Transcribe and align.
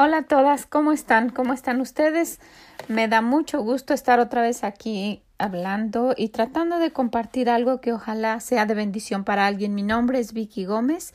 Hola 0.00 0.18
a 0.18 0.22
todas, 0.22 0.64
¿cómo 0.64 0.92
están? 0.92 1.28
¿Cómo 1.28 1.52
están 1.52 1.80
ustedes? 1.80 2.38
Me 2.86 3.08
da 3.08 3.20
mucho 3.20 3.60
gusto 3.62 3.94
estar 3.94 4.20
otra 4.20 4.42
vez 4.42 4.62
aquí 4.62 5.22
hablando 5.38 6.14
y 6.16 6.28
tratando 6.28 6.78
de 6.78 6.92
compartir 6.92 7.50
algo 7.50 7.80
que 7.80 7.92
ojalá 7.92 8.38
sea 8.38 8.64
de 8.64 8.74
bendición 8.74 9.24
para 9.24 9.44
alguien. 9.44 9.74
Mi 9.74 9.82
nombre 9.82 10.20
es 10.20 10.32
Vicky 10.32 10.66
Gómez 10.66 11.14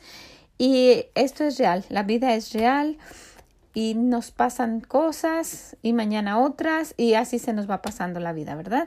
y 0.58 1.06
esto 1.14 1.44
es 1.44 1.56
real, 1.56 1.86
la 1.88 2.02
vida 2.02 2.34
es 2.34 2.52
real 2.52 2.98
y 3.72 3.94
nos 3.94 4.32
pasan 4.32 4.82
cosas 4.82 5.78
y 5.80 5.94
mañana 5.94 6.38
otras 6.38 6.92
y 6.98 7.14
así 7.14 7.38
se 7.38 7.54
nos 7.54 7.68
va 7.70 7.80
pasando 7.80 8.20
la 8.20 8.34
vida, 8.34 8.54
¿verdad? 8.54 8.86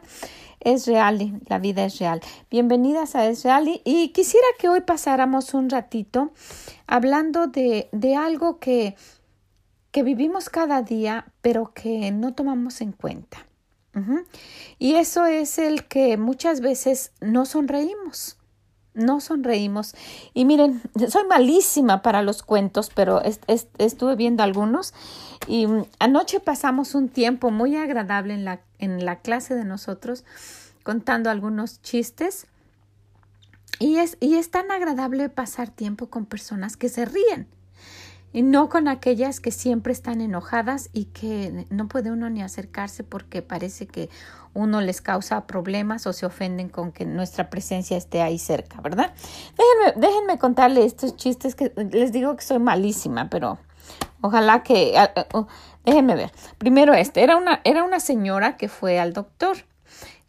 Es 0.59 0.85
real, 0.85 1.41
la 1.47 1.57
vida 1.57 1.85
es 1.85 1.97
real. 1.97 2.21
Bienvenidas 2.51 3.15
a 3.15 3.25
Es 3.25 3.43
Real 3.43 3.67
y, 3.83 4.09
quisiera 4.09 4.45
que 4.59 4.69
hoy 4.69 4.81
pasáramos 4.81 5.55
un 5.55 5.71
ratito 5.71 6.33
hablando 6.85 7.47
de, 7.47 7.89
de 7.91 8.15
algo 8.15 8.59
que 8.59 8.95
que 9.91 10.03
vivimos 10.03 10.49
cada 10.49 10.81
día, 10.81 11.31
pero 11.41 11.73
que 11.73 12.11
no 12.11 12.33
tomamos 12.33 12.81
en 12.81 12.91
cuenta. 12.91 13.47
Y 14.77 14.93
eso 14.93 15.25
es 15.25 15.57
el 15.57 15.85
que 15.85 16.17
muchas 16.17 16.61
veces 16.61 17.13
no 17.19 17.45
sonreímos. 17.45 18.37
No 18.93 19.21
sonreímos. 19.21 19.95
Y 20.33 20.45
miren, 20.45 20.81
soy 21.09 21.23
malísima 21.25 22.01
para 22.01 22.21
los 22.21 22.43
cuentos, 22.43 22.91
pero 22.93 23.21
estuve 23.23 24.15
viendo 24.15 24.43
algunos. 24.43 24.93
Y 25.47 25.67
mm, 25.67 25.85
anoche 25.99 26.39
pasamos 26.39 26.93
un 26.93 27.09
tiempo 27.09 27.49
muy 27.49 27.75
agradable 27.75 28.33
en 28.35 28.45
la, 28.45 28.61
en 28.79 29.03
la 29.03 29.19
clase 29.19 29.55
de 29.55 29.65
nosotros, 29.65 30.25
contando 30.83 31.31
algunos 31.31 31.81
chistes. 31.81 32.47
Y 33.79 33.97
es, 33.97 34.17
y 34.19 34.35
es 34.35 34.49
tan 34.51 34.71
agradable 34.71 35.29
pasar 35.29 35.69
tiempo 35.69 36.07
con 36.07 36.25
personas 36.25 36.77
que 36.77 36.89
se 36.89 37.05
ríen 37.05 37.47
y 38.37 38.43
no 38.43 38.69
con 38.69 38.87
aquellas 38.87 39.39
que 39.39 39.49
siempre 39.49 39.91
están 39.91 40.21
enojadas 40.21 40.91
y 40.93 41.05
que 41.05 41.65
no 41.71 41.87
puede 41.87 42.11
uno 42.11 42.29
ni 42.29 42.43
acercarse 42.43 43.03
porque 43.03 43.41
parece 43.41 43.87
que 43.87 44.11
uno 44.53 44.79
les 44.79 45.01
causa 45.01 45.47
problemas 45.47 46.05
o 46.05 46.13
se 46.13 46.27
ofenden 46.27 46.69
con 46.69 46.91
que 46.91 47.03
nuestra 47.03 47.49
presencia 47.49 47.97
esté 47.97 48.21
ahí 48.21 48.37
cerca, 48.37 48.79
¿verdad? 48.79 49.11
Déjenme, 49.57 50.07
déjenme 50.07 50.37
contarle 50.37 50.85
estos 50.85 51.15
chistes 51.15 51.55
que 51.55 51.73
les 51.91 52.11
digo 52.11 52.35
que 52.35 52.43
soy 52.43 52.59
malísima, 52.59 53.27
pero 53.27 53.57
ojalá 54.21 54.61
que 54.61 54.93
oh, 55.33 55.47
déjenme 55.83 56.13
ver. 56.13 56.31
Primero 56.59 56.93
este, 56.93 57.23
era 57.23 57.37
una 57.37 57.61
era 57.63 57.83
una 57.83 57.99
señora 57.99 58.55
que 58.55 58.69
fue 58.69 58.99
al 58.99 59.13
doctor 59.13 59.57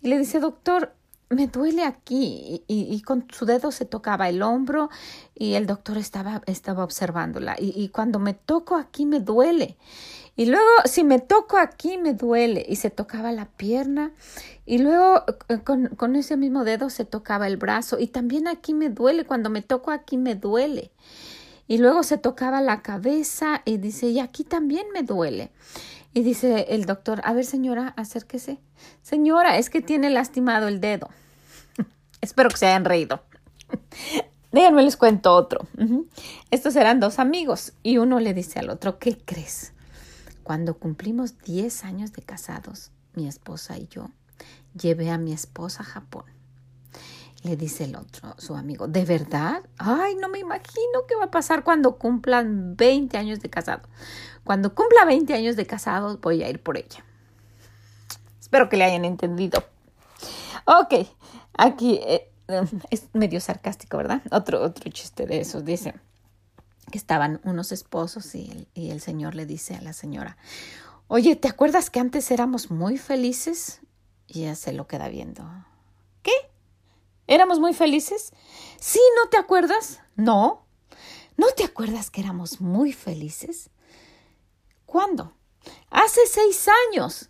y 0.01 0.09
le 0.09 0.17
dice, 0.17 0.41
"Doctor, 0.41 0.95
me 1.31 1.47
duele 1.47 1.85
aquí 1.85 2.65
y, 2.67 3.03
con 3.03 3.27
su 3.31 3.45
dedo 3.45 3.71
se 3.71 3.85
tocaba 3.85 4.29
el 4.29 4.43
hombro 4.43 4.89
y 5.35 5.55
el 5.55 5.67
doctor 5.67 5.99
estaba, 5.99 6.43
estaba 6.47 6.85
observándola 6.85 7.57
y, 7.59 7.73
y, 7.77 7.89
cuando 7.91 8.19
me 8.19 8.35
toco 8.35 8.77
aquí 8.77 9.05
me 9.05 9.21
duele 9.21 9.77
y 10.37 10.47
luego 10.47 10.67
si 10.87 11.05
me 11.05 11.19
toco 11.19 11.59
aquí 11.59 11.99
me 11.99 12.15
duele 12.15 12.65
y 12.67 12.77
se 12.77 12.91
tocaba 12.91 13.31
la 13.33 13.45
pierna 13.45 14.13
y 14.65 14.79
luego 14.79 15.25
eh, 15.49 15.59
con, 15.59 15.89
con 15.89 16.17
ese 16.17 16.37
mismo 16.37 16.65
dedo 16.65 16.89
se 16.89 17.05
tocaba 17.05 17.47
el 17.47 17.59
brazo 17.59 17.99
y 17.99 18.07
también 18.07 18.49
aquí 18.49 18.73
me 18.73 18.89
duele 18.89 19.27
cuando 19.27 19.51
me 19.51 19.61
toco 19.61 19.91
aquí 19.91 20.17
me 20.17 20.35
duele 20.35 20.93
y 21.67 21.77
luego 21.77 22.03
se 22.03 22.17
tocaba 22.17 22.63
la 22.63 22.81
cabeza 22.81 23.61
y 23.67 23.77
dice 23.77 24.07
y 24.09 24.21
aquí 24.21 24.45
también 24.45 24.87
me 24.95 25.03
duele 25.03 25.51
y 26.19 26.25
dice 26.25 26.67
el 26.71 26.85
doctor, 26.85 27.21
a 27.23 27.33
ver 27.33 27.45
señora, 27.45 27.95
acérquese. 27.97 28.59
Señora, 29.03 29.57
es 29.57 29.71
que 29.71 29.81
tiene 29.81 30.11
lastimado 30.11 30.67
el 30.67 30.81
dedo. 30.81 31.11
Espero 32.21 32.51
que 32.51 32.57
se 32.57 32.67
hayan 32.67 32.85
reído. 32.85 33.23
Déjenme 34.51 34.83
les 34.83 34.97
cuento 34.97 35.33
otro. 35.33 35.69
Estos 36.51 36.75
eran 36.75 36.99
dos 36.99 37.21
amigos 37.21 37.73
y 37.85 37.99
uno 37.99 38.19
le 38.19 38.35
dice 38.35 38.59
al 38.59 38.69
otro, 38.69 38.99
¿qué 38.99 39.17
crees? 39.17 39.75
Cuando 40.43 40.77
cumplimos 40.77 41.39
10 41.39 41.85
años 41.85 42.13
de 42.13 42.23
casados, 42.23 42.91
mi 43.15 43.29
esposa 43.29 43.79
y 43.79 43.87
yo, 43.87 44.11
llevé 44.75 45.11
a 45.11 45.19
mi 45.19 45.33
esposa 45.33 45.85
a 45.85 45.87
Japón. 45.87 46.25
Le 47.45 47.57
dice 47.57 47.85
el 47.85 47.95
otro, 47.95 48.35
su 48.37 48.57
amigo, 48.57 48.89
¿de 48.89 49.05
verdad? 49.05 49.63
Ay, 49.79 50.17
no 50.17 50.29
me 50.29 50.41
imagino 50.41 51.07
qué 51.07 51.15
va 51.15 51.27
a 51.27 51.31
pasar 51.31 51.63
cuando 51.63 51.97
cumplan 51.97 52.77
20 52.77 53.17
años 53.17 53.41
de 53.41 53.49
casado. 53.49 53.83
Cuando 54.43 54.75
cumpla 54.75 55.05
20 55.05 55.35
años 55.35 55.57
de 55.57 55.67
casado, 55.67 56.19
voy 56.19 56.43
a 56.43 56.51
ir 56.51 56.63
por 56.63 56.77
ella. 56.77 57.05
Espero 58.41 58.69
que 58.69 58.77
le 58.77 58.85
hayan 58.85 59.05
entendido. 59.05 59.65
Ok, 60.65 61.07
aquí 61.57 62.01
eh, 62.03 62.33
es 62.91 63.09
medio 63.13 63.41
sarcástico, 63.41 63.99
¿verdad? 63.99 64.23
Otro, 64.33 64.61
otro 64.63 64.91
chiste 64.91 65.27
de 65.27 65.41
esos. 65.41 65.65
Dice 65.65 65.95
que 66.91 66.99
estaban 66.99 67.41
unos 67.45 67.71
esposos 67.71 68.35
y 68.35 68.51
el, 68.51 68.69
y 68.75 68.91
el 68.91 69.01
señor 69.01 69.35
le 69.35 69.47
dice 69.47 69.77
a 69.77 69.81
la 69.81 69.93
señora, 69.93 70.37
oye, 71.07 71.37
¿te 71.37 71.49
acuerdas 71.49 71.91
que 71.91 72.01
antes 72.01 72.31
éramos 72.31 72.71
muy 72.71 72.99
felices? 72.99 73.81
Y 74.27 74.43
ella 74.43 74.57
se 74.57 74.73
lo 74.73 74.87
queda 74.87 75.09
viendo. 75.09 75.45
¿Éramos 77.29 77.61
muy 77.61 77.75
felices? 77.75 78.33
Sí, 78.81 79.01
¿no 79.17 79.29
te 79.29 79.37
acuerdas? 79.37 80.01
No. 80.17 80.65
¿No 81.37 81.47
te 81.55 81.63
acuerdas 81.63 82.11
que 82.11 82.23
éramos 82.23 82.61
muy 82.61 82.93
felices? 82.93 83.69
¿Cuándo? 84.87 85.35
Hace 85.91 86.27
seis 86.27 86.67
años. 86.89 87.29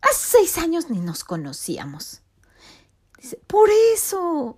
Hace 0.00 0.38
seis 0.38 0.58
años 0.58 0.88
ni 0.88 0.98
nos 1.00 1.24
conocíamos. 1.24 2.22
Por 3.46 3.68
eso, 3.92 4.56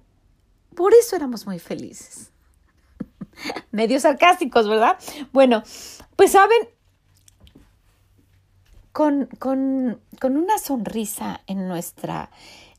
por 0.76 0.94
eso 0.94 1.16
éramos 1.16 1.44
muy 1.44 1.59
felices. 1.59 2.31
Medio 3.72 3.99
sarcásticos, 3.99 4.69
¿verdad? 4.69 4.99
Bueno, 5.32 5.65
pues 6.15 6.31
saben, 6.31 6.69
con, 8.93 9.26
con, 9.41 10.00
con 10.20 10.37
una 10.37 10.59
sonrisa 10.59 11.41
en 11.49 11.66
nuestra, 11.66 12.31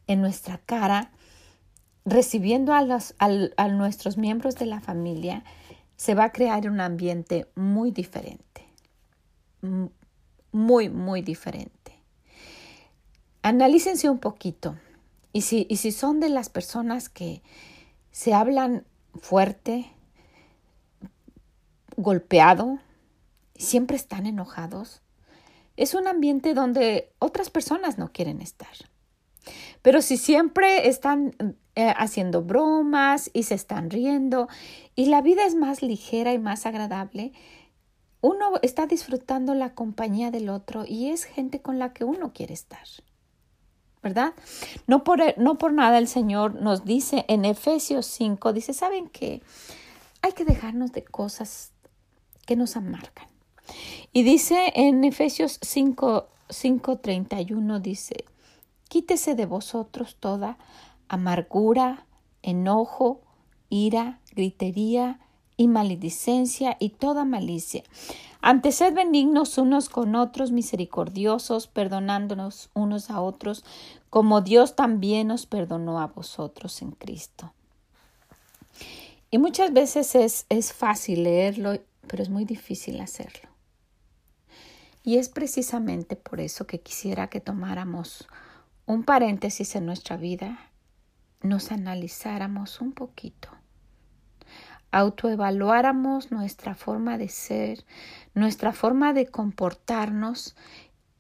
en 0.08 0.22
nuestra 0.22 0.58
cara, 0.60 1.12
recibiendo 2.10 2.74
a, 2.74 2.82
los, 2.82 3.16
a, 3.20 3.68
nuestros 3.68 4.18
miembros 4.18 4.56
de 4.56 4.66
la 4.66 4.82
familia, 4.82 5.44
se 5.96 6.16
va 6.16 6.26
a 6.26 6.32
crear 6.32 6.70
un 6.70 6.82
ambiente 6.82 7.48
muy 7.56 7.92
diferente. 7.92 8.68
Muy, 10.52 10.90
muy 10.90 11.22
diferente. 11.22 11.94
Analícense 13.42 14.10
un 14.10 14.20
poquito. 14.20 14.78
Y 15.34 15.42
si, 15.42 15.68
y 15.70 15.78
si 15.78 15.92
son 15.92 16.20
de 16.20 16.30
las 16.30 16.50
personas 16.50 17.10
que 17.10 17.44
se 18.12 18.34
hablan 18.34 18.86
fuerte, 19.22 19.92
golpeado, 21.96 22.80
siempre 23.56 23.98
están 23.98 24.26
enojados, 24.26 25.02
es 25.78 25.94
un 25.94 26.08
ambiente 26.08 26.54
donde 26.54 27.12
otras 27.20 27.50
personas 27.50 27.98
no 27.98 28.12
quieren 28.12 28.42
estar. 28.42 28.76
Pero 29.82 30.02
si 30.02 30.18
siempre 30.18 30.88
están 30.88 31.34
eh, 31.76 31.94
haciendo 31.98 32.42
bromas 32.42 33.30
y 33.34 33.44
se 33.44 33.56
están 33.56 33.90
riendo 33.90 34.48
y 34.96 35.06
la 35.06 35.22
vida 35.22 35.46
es 35.46 35.56
más 35.56 35.82
ligera 35.82 36.34
y 36.34 36.40
más 36.40 36.66
agradable, 36.66 37.32
uno 38.22 38.54
está 38.62 38.86
disfrutando 38.86 39.54
la 39.54 39.74
compañía 39.74 40.32
del 40.32 40.50
otro 40.50 40.84
y 40.86 41.10
es 41.10 41.24
gente 41.24 41.62
con 41.62 41.80
la 41.80 41.94
que 41.94 42.04
uno 42.04 42.34
quiere 42.34 42.54
estar. 42.54 42.86
¿Verdad? 44.02 44.34
No 44.88 45.04
por, 45.04 45.38
no 45.38 45.58
por 45.58 45.74
nada 45.74 45.98
el 45.98 46.08
Señor 46.08 46.56
nos 46.62 46.86
dice 46.86 47.26
en 47.28 47.44
Efesios 47.44 48.06
5, 48.06 48.54
dice, 48.54 48.74
¿saben 48.74 49.10
qué? 49.10 49.42
Hay 50.22 50.32
que 50.32 50.46
dejarnos 50.46 50.94
de 50.94 51.04
cosas 51.04 51.74
que 52.46 52.56
nos 52.56 52.78
amargan. 52.78 53.28
Y 54.14 54.24
dice 54.24 54.72
en 54.76 55.04
Efesios 55.04 55.60
5, 55.62 56.28
5.31, 56.50 57.80
dice, 57.80 58.26
Quítese 58.90 59.36
de 59.36 59.46
vosotros 59.46 60.18
toda 60.20 60.58
amargura, 61.08 62.06
enojo, 62.42 63.22
ira, 63.70 64.20
gritería 64.32 65.20
y 65.58 65.68
maledicencia 65.68 66.76
y 66.80 66.90
toda 66.90 67.24
malicia. 67.24 67.84
Ante 68.42 68.72
sed 68.72 68.94
benignos 68.94 69.58
unos 69.58 69.90
con 69.90 70.16
otros, 70.16 70.52
misericordiosos, 70.52 71.68
perdonándonos 71.68 72.70
unos 72.74 73.10
a 73.10 73.22
otros, 73.22 73.64
como 74.10 74.42
Dios 74.42 74.76
también 74.76 75.28
nos 75.28 75.46
perdonó 75.46 76.00
a 76.00 76.08
vosotros 76.08 76.82
en 76.82 76.92
Cristo. 76.92 77.54
Y 79.30 79.38
muchas 79.38 79.72
veces 79.72 80.16
es, 80.16 80.46
es 80.50 80.74
fácil 80.74 81.24
leerlo, 81.24 81.80
pero 82.08 82.24
es 82.24 82.30
muy 82.30 82.46
difícil 82.46 83.00
hacerlo. 83.02 83.50
Y 85.04 85.18
es 85.18 85.30
precisamente 85.30 86.16
por 86.16 86.40
eso 86.40 86.66
que 86.66 86.80
quisiera 86.80 87.28
que 87.30 87.40
tomáramos 87.40 88.28
un 88.90 89.04
paréntesis 89.04 89.76
en 89.76 89.86
nuestra 89.86 90.18
vida, 90.18 90.58
nos 91.44 91.72
analizáramos 91.72 92.82
un 92.82 92.92
poquito, 92.92 93.50
autoevaluáramos 94.90 96.32
nuestra 96.32 96.74
forma 96.74 97.20
de 97.20 97.30
ser, 97.30 97.86
nuestra 98.34 98.74
forma 98.74 99.14
de 99.14 99.28
comportarnos, 99.28 100.56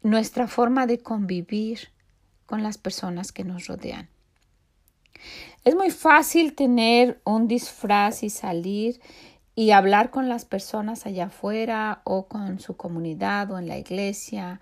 nuestra 0.02 0.48
forma 0.48 0.88
de 0.88 0.98
convivir 0.98 1.90
con 2.48 2.64
las 2.64 2.80
personas 2.80 3.32
que 3.32 3.44
nos 3.44 3.68
rodean. 3.68 4.10
Es 5.64 5.76
muy 5.76 5.92
fácil 5.92 6.56
tener 6.56 7.22
un 7.24 7.48
disfraz 7.48 8.24
y 8.24 8.32
salir 8.32 9.00
y 9.54 9.72
hablar 9.72 10.10
con 10.10 10.28
las 10.28 10.44
personas 10.44 11.06
allá 11.06 11.26
afuera 11.26 12.02
o 12.04 12.28
con 12.28 12.60
su 12.60 12.76
comunidad 12.78 13.52
o 13.52 13.60
en 13.60 13.68
la 13.68 13.78
iglesia 13.78 14.60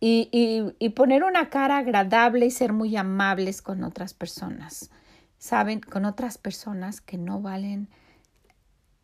y, 0.00 0.74
y, 0.78 0.88
poner 0.90 1.24
una 1.24 1.50
cara 1.50 1.78
agradable 1.78 2.46
y 2.46 2.50
ser 2.50 2.72
muy 2.72 2.96
amables 2.96 3.62
con 3.62 3.82
otras 3.82 4.14
personas. 4.14 4.90
Saben, 5.38 5.80
con 5.80 6.04
otras 6.04 6.38
personas 6.38 7.00
que 7.00 7.18
no 7.18 7.40
valen, 7.40 7.88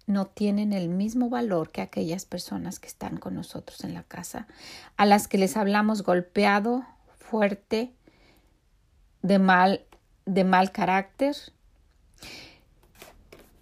no 0.07 0.27
tienen 0.27 0.73
el 0.73 0.89
mismo 0.89 1.29
valor 1.31 1.71
que 1.71 1.81
aquellas 1.81 2.27
personas 2.27 2.79
que 2.79 2.89
están 2.89 3.17
con 3.17 3.35
nosotros 3.35 3.83
en 3.83 3.95
la 3.95 4.05
casa, 4.05 4.47
a 4.97 5.05
las 5.07 5.27
que 5.27 5.39
les 5.39 5.57
hablamos 5.57 6.03
golpeado, 6.03 6.85
fuerte, 7.17 7.93
de 9.23 9.39
mal, 9.39 9.85
de 10.27 10.45
mal 10.45 10.71
carácter. 10.71 11.35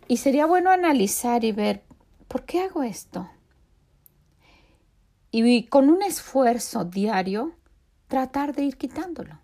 Y 0.08 0.18
sería 0.18 0.44
bueno 0.44 0.70
analizar 0.70 1.44
y 1.44 1.52
ver, 1.52 1.82
¿por 2.28 2.44
qué 2.44 2.62
hago 2.62 2.82
esto? 2.82 3.30
Y 5.32 5.64
con 5.64 5.88
un 5.88 6.02
esfuerzo 6.02 6.84
diario, 6.84 7.54
tratar 8.06 8.54
de 8.54 8.64
ir 8.64 8.76
quitándolo. 8.76 9.40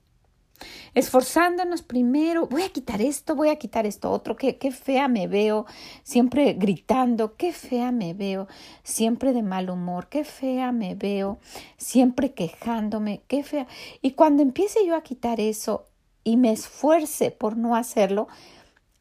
Esforzándonos 0.93 1.83
primero, 1.83 2.47
voy 2.47 2.63
a 2.63 2.69
quitar 2.69 3.01
esto, 3.01 3.35
voy 3.35 3.49
a 3.49 3.57
quitar 3.57 3.87
esto 3.87 4.11
otro, 4.11 4.37
qué, 4.37 4.59
qué 4.59 4.71
fea 4.71 5.09
me 5.09 5.27
veo, 5.27 5.65
siempre 6.03 6.53
gritando, 6.53 7.37
qué 7.37 7.53
fea 7.53 7.91
me 7.91 8.13
veo, 8.13 8.49
siempre 8.83 9.33
de 9.33 9.43
mal 9.43 9.71
humor, 9.71 10.09
qué 10.09 10.25
fea 10.25 10.73
me 10.73 10.95
veo, 10.95 11.39
siempre 11.79 12.33
quejándome, 12.35 13.23
qué 13.27 13.43
fea. 13.43 13.67
Y 14.03 14.11
cuando 14.11 14.43
empiece 14.43 14.85
yo 14.87 14.95
a 14.95 15.03
quitar 15.03 15.41
eso 15.41 15.87
y 16.23 16.37
me 16.37 16.53
esfuerce 16.53 17.31
por 17.31 17.57
no 17.57 17.77
hacerlo, 17.77 18.29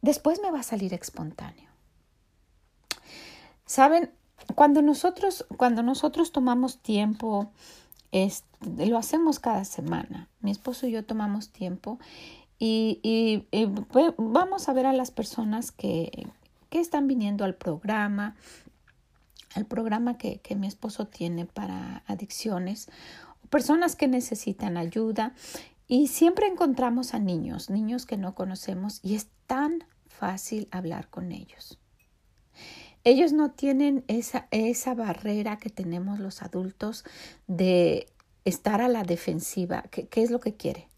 después 0.01 0.39
me 0.42 0.51
va 0.51 0.62
a 0.62 0.63
salir 0.63 0.94
espontáneo. 0.94 1.68
Saben, 3.66 4.12
cuando 4.56 4.82
nosotros, 4.82 5.46
cuando 5.58 5.84
nosotros 5.84 6.32
tomamos 6.32 6.80
tiempo, 6.80 7.52
lo 8.62 8.98
hacemos 8.98 9.40
cada 9.40 9.66
semana. 9.66 10.28
Mi 10.40 10.52
esposo 10.52 10.88
y 10.88 10.92
yo 10.92 11.06
tomamos 11.06 11.50
tiempo 11.50 12.00
y, 12.60 13.46
vamos 14.18 14.70
a 14.70 14.74
ver 14.74 14.86
a 14.86 14.94
las 14.94 15.12
personas 15.12 15.72
que, 15.72 16.28
que, 16.70 16.80
están 16.80 17.08
viniendo 17.08 17.46
al 17.46 17.56
programa, 17.56 18.36
al 19.54 19.66
programa 19.66 20.18
que, 20.18 20.40
que 20.40 20.56
mi 20.56 20.68
esposo 20.68 21.08
tiene 21.08 21.46
para 21.46 22.04
adicciones, 22.08 22.90
personas 23.50 23.96
que 23.96 24.08
necesitan 24.08 24.78
ayuda 24.78 25.34
y 25.88 26.08
siempre 26.08 26.48
encontramos 26.48 27.14
a 27.14 27.20
niños, 27.20 27.70
niños 27.70 28.06
que 28.06 28.18
no 28.18 28.34
conocemos 28.34 29.00
y 29.04 29.16
es 29.16 29.28
tan 29.46 29.84
fácil 30.08 30.68
hablar 30.72 31.10
con 31.10 31.32
ellos. 31.32 31.80
Ellos 33.07 33.31
no 33.31 33.51
tienen 33.51 34.04
esa, 34.09 34.50
esa 34.51 34.94
barrera 34.94 35.56
que 35.56 35.69
tenemos 35.69 36.19
los 36.19 36.42
adultos 36.42 37.06
de 37.48 38.07
estar 38.44 38.81
a 38.81 38.89
la 38.89 39.04
defensiva. 39.04 39.86
¿Qué, 39.89 40.09
es 40.21 40.30
lo 40.30 40.42
que 40.42 40.56
quiere? 40.56 40.89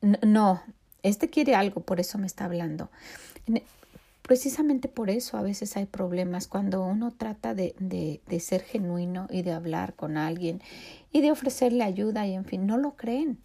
No, 0.00 0.62
este 1.02 1.30
quiere 1.30 1.56
algo, 1.56 1.80
por 1.80 1.98
eso 1.98 2.16
me 2.16 2.28
está 2.28 2.44
hablando. 2.44 2.92
Precisamente 4.22 4.86
por 4.86 5.10
eso 5.10 5.36
a 5.36 5.42
veces 5.42 5.76
hay 5.76 5.86
problemas 5.86 6.46
cuando 6.46 6.86
uno 6.86 7.10
trata 7.10 7.56
de, 7.56 7.74
de, 7.80 8.20
de, 8.28 8.38
ser 8.38 8.62
genuino 8.62 9.26
y 9.30 9.42
de 9.42 9.50
hablar 9.50 9.96
con 9.96 10.16
alguien 10.16 10.62
y 11.10 11.22
de 11.22 11.32
ofrecerle 11.32 11.82
ayuda 11.82 12.24
y 12.28 12.34
en 12.34 12.44
fin, 12.44 12.68
no 12.68 12.78
lo 12.78 12.94
creen. 12.94 13.42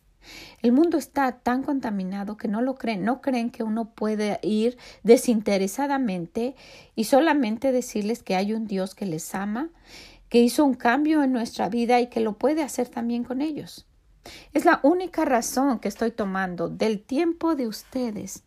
El 0.62 0.72
mundo 0.72 0.98
está 0.98 1.32
tan 1.32 1.64
contaminado 1.64 2.38
que 2.38 2.48
no 2.48 2.62
lo 2.62 2.76
creen, 2.76 3.04
no 3.04 3.22
creen 3.22 3.50
que 3.50 3.64
uno 3.64 3.92
puede 3.92 4.40
ir 4.42 4.78
desinteresadamente 5.04 6.56
y 6.96 7.06
solamente 7.06 7.72
decirles 7.72 8.24
que 8.24 8.36
hay 8.36 8.54
un 8.54 8.68
Dios 8.68 8.96
que 8.96 9.06
les 9.06 9.34
ama, 9.36 9.70
que 10.30 10.40
hizo 10.40 10.66
un 10.66 10.74
cambio 10.74 11.24
en 11.24 11.32
nuestra 11.32 11.70
vida 11.70 12.00
y 12.02 12.08
que 12.08 12.20
lo 12.20 12.38
puede 12.38 12.64
hacer 12.64 12.90
también 12.90 13.24
con 13.24 13.42
ellos. 13.42 13.88
Es 14.54 14.66
la 14.66 14.80
única 14.84 15.24
razón 15.24 15.80
que 15.80 15.88
estoy 15.88 16.12
tomando 16.12 16.70
del 16.70 17.02
tiempo 17.02 17.56
de 17.56 17.68
ustedes 17.68 18.44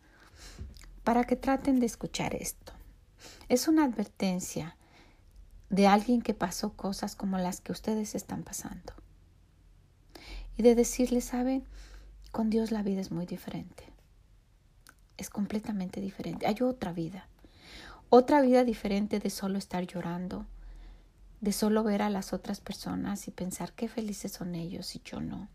para 1.03 1.23
que 1.23 1.35
traten 1.35 1.79
de 1.79 1.87
escuchar 1.87 2.35
esto. 2.35 2.73
Es 3.49 3.67
una 3.67 3.85
advertencia 3.85 4.77
de 5.69 5.87
alguien 5.87 6.21
que 6.21 6.33
pasó 6.33 6.73
cosas 6.73 7.15
como 7.15 7.37
las 7.37 7.61
que 7.61 7.71
ustedes 7.71 8.13
están 8.13 8.43
pasando. 8.43 8.93
Y 10.57 10.63
de 10.63 10.75
decirles, 10.75 11.25
¿saben? 11.25 11.63
Con 12.31 12.49
Dios 12.49 12.71
la 12.71 12.83
vida 12.83 13.01
es 13.01 13.11
muy 13.11 13.25
diferente. 13.25 13.83
Es 15.17 15.29
completamente 15.29 16.01
diferente. 16.01 16.47
Hay 16.47 16.55
otra 16.61 16.93
vida. 16.93 17.27
Otra 18.09 18.41
vida 18.41 18.63
diferente 18.63 19.19
de 19.19 19.29
solo 19.29 19.57
estar 19.57 19.85
llorando, 19.85 20.45
de 21.39 21.53
solo 21.53 21.83
ver 21.83 22.01
a 22.01 22.09
las 22.09 22.33
otras 22.33 22.59
personas 22.59 23.27
y 23.27 23.31
pensar 23.31 23.73
qué 23.73 23.87
felices 23.87 24.33
son 24.33 24.55
ellos 24.55 24.95
y 24.95 25.01
yo 25.03 25.21
no 25.21 25.47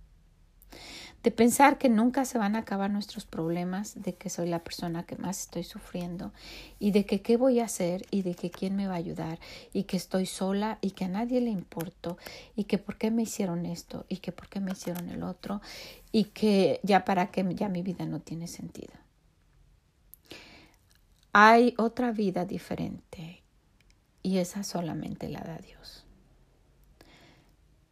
de 1.27 1.33
pensar 1.33 1.77
que 1.77 1.89
nunca 1.89 2.25
se 2.25 2.39
van 2.39 2.55
a 2.55 2.61
acabar 2.61 2.89
nuestros 2.89 3.27
problemas, 3.27 4.01
de 4.01 4.15
que 4.15 4.31
soy 4.31 4.49
la 4.49 4.61
persona 4.61 5.03
que 5.03 5.17
más 5.17 5.41
estoy 5.41 5.65
sufriendo 5.65 6.33
y 6.79 6.93
de 6.93 7.05
que 7.05 7.21
qué 7.21 7.37
voy 7.37 7.59
a 7.59 7.65
hacer 7.65 8.07
y 8.13 8.23
de 8.23 8.37
que 8.37 8.53
quién 8.53 8.77
me 8.77 8.87
va 8.87 8.95
a 8.95 8.99
ayudar 8.99 9.41
y 9.73 9.83
que 9.83 9.97
estoy 9.97 10.27
sola 10.27 10.79
y 10.83 10.93
que 10.93 11.07
a 11.07 11.09
nadie 11.09 11.41
le 11.41 11.51
importo 11.51 12.17
y 12.55 12.63
que 12.63 12.79
por 12.79 12.97
qué 12.97 13.11
me 13.11 13.25
hicieron 13.25 13.67
esto 13.67 14.07
y 14.09 14.19
que 14.19 14.31
por 14.31 14.49
qué 14.49 14.61
me 14.61 14.71
hicieron 14.71 15.09
el 15.09 15.25
otro 15.25 15.61
y 16.13 16.27
que 16.27 16.79
ya 16.85 17.05
para 17.05 17.33
qué 17.33 17.45
ya 17.57 17.69
mi 17.69 17.83
vida 17.83 18.07
no 18.07 18.21
tiene 18.21 18.47
sentido. 18.47 18.95
Hay 21.33 21.75
otra 21.77 22.13
vida 22.13 22.45
diferente 22.45 23.43
y 24.23 24.39
esa 24.39 24.63
solamente 24.63 25.29
la 25.29 25.41
da 25.41 25.59
Dios. 25.59 26.06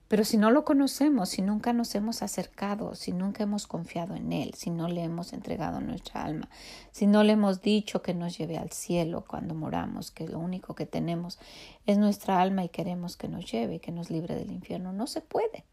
Pero 0.09 0.25
si 0.25 0.37
no 0.37 0.51
lo 0.51 0.65
conocemos, 0.65 1.31
si 1.31 1.43
nunca 1.43 1.73
nos 1.73 1.95
hemos 1.95 2.23
acercado, 2.23 2.95
si 2.95 3.13
nunca 3.13 3.43
hemos 3.43 3.67
confiado 3.67 4.15
en 4.15 4.33
Él, 4.33 4.53
si 4.55 4.71
no 4.71 4.87
le 4.89 5.03
hemos 5.03 5.33
entregado 5.33 5.81
nuestra 5.81 6.25
alma, 6.25 6.49
si 6.93 7.07
no 7.07 7.25
le 7.25 7.33
hemos 7.33 7.63
dicho 7.63 8.03
que 8.03 8.15
nos 8.15 8.37
lleve 8.37 8.59
al 8.59 8.71
cielo 8.71 9.25
cuando 9.27 9.55
moramos, 9.55 10.11
que 10.11 10.29
lo 10.29 10.39
único 10.39 10.75
que 10.75 10.87
tenemos 10.87 11.39
es 11.87 11.97
nuestra 11.97 12.41
alma 12.41 12.65
y 12.65 12.69
queremos 12.69 13.17
que 13.17 13.29
nos 13.29 13.51
lleve, 13.51 13.81
que 13.81 13.93
nos 13.93 14.11
libre 14.11 14.35
del 14.35 14.53
infierno, 14.53 14.93
no 14.93 15.07
se 15.07 15.23
puede. 15.23 15.65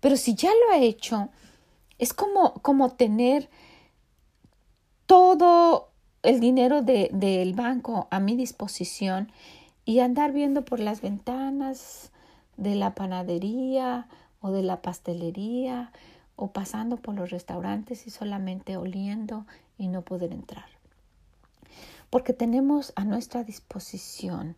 Pero 0.00 0.16
si 0.16 0.34
ya 0.34 0.50
lo 0.50 0.74
ha 0.74 0.78
hecho, 0.78 1.28
es 1.98 2.12
como, 2.12 2.54
como 2.54 2.90
tener 2.90 3.48
todo 5.06 5.90
el 6.22 6.40
dinero 6.40 6.82
del 6.82 7.54
banco 7.54 8.08
a 8.10 8.20
mi 8.20 8.36
disposición 8.36 9.32
y 9.84 10.00
andar 10.00 10.32
viendo 10.32 10.64
por 10.64 10.80
las 10.80 11.00
ventanas, 11.00 12.09
de 12.60 12.74
la 12.74 12.94
panadería 12.94 14.06
o 14.40 14.50
de 14.50 14.62
la 14.62 14.82
pastelería 14.82 15.90
o 16.36 16.52
pasando 16.52 16.98
por 16.98 17.14
los 17.14 17.30
restaurantes 17.30 18.06
y 18.06 18.10
solamente 18.10 18.76
oliendo 18.76 19.46
y 19.78 19.88
no 19.88 20.02
poder 20.02 20.32
entrar. 20.32 20.66
Porque 22.10 22.34
tenemos 22.34 22.92
a 22.96 23.04
nuestra 23.04 23.44
disposición 23.44 24.56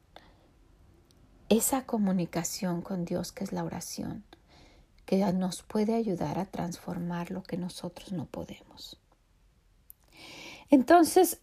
esa 1.48 1.86
comunicación 1.86 2.82
con 2.82 3.04
Dios 3.04 3.30
que 3.30 3.44
es 3.44 3.52
la 3.52 3.62
oración, 3.62 4.24
que 5.06 5.18
nos 5.32 5.62
puede 5.62 5.94
ayudar 5.94 6.40
a 6.40 6.46
transformar 6.46 7.30
lo 7.30 7.44
que 7.44 7.56
nosotros 7.56 8.12
no 8.12 8.26
podemos. 8.26 8.98
Entonces, 10.70 11.40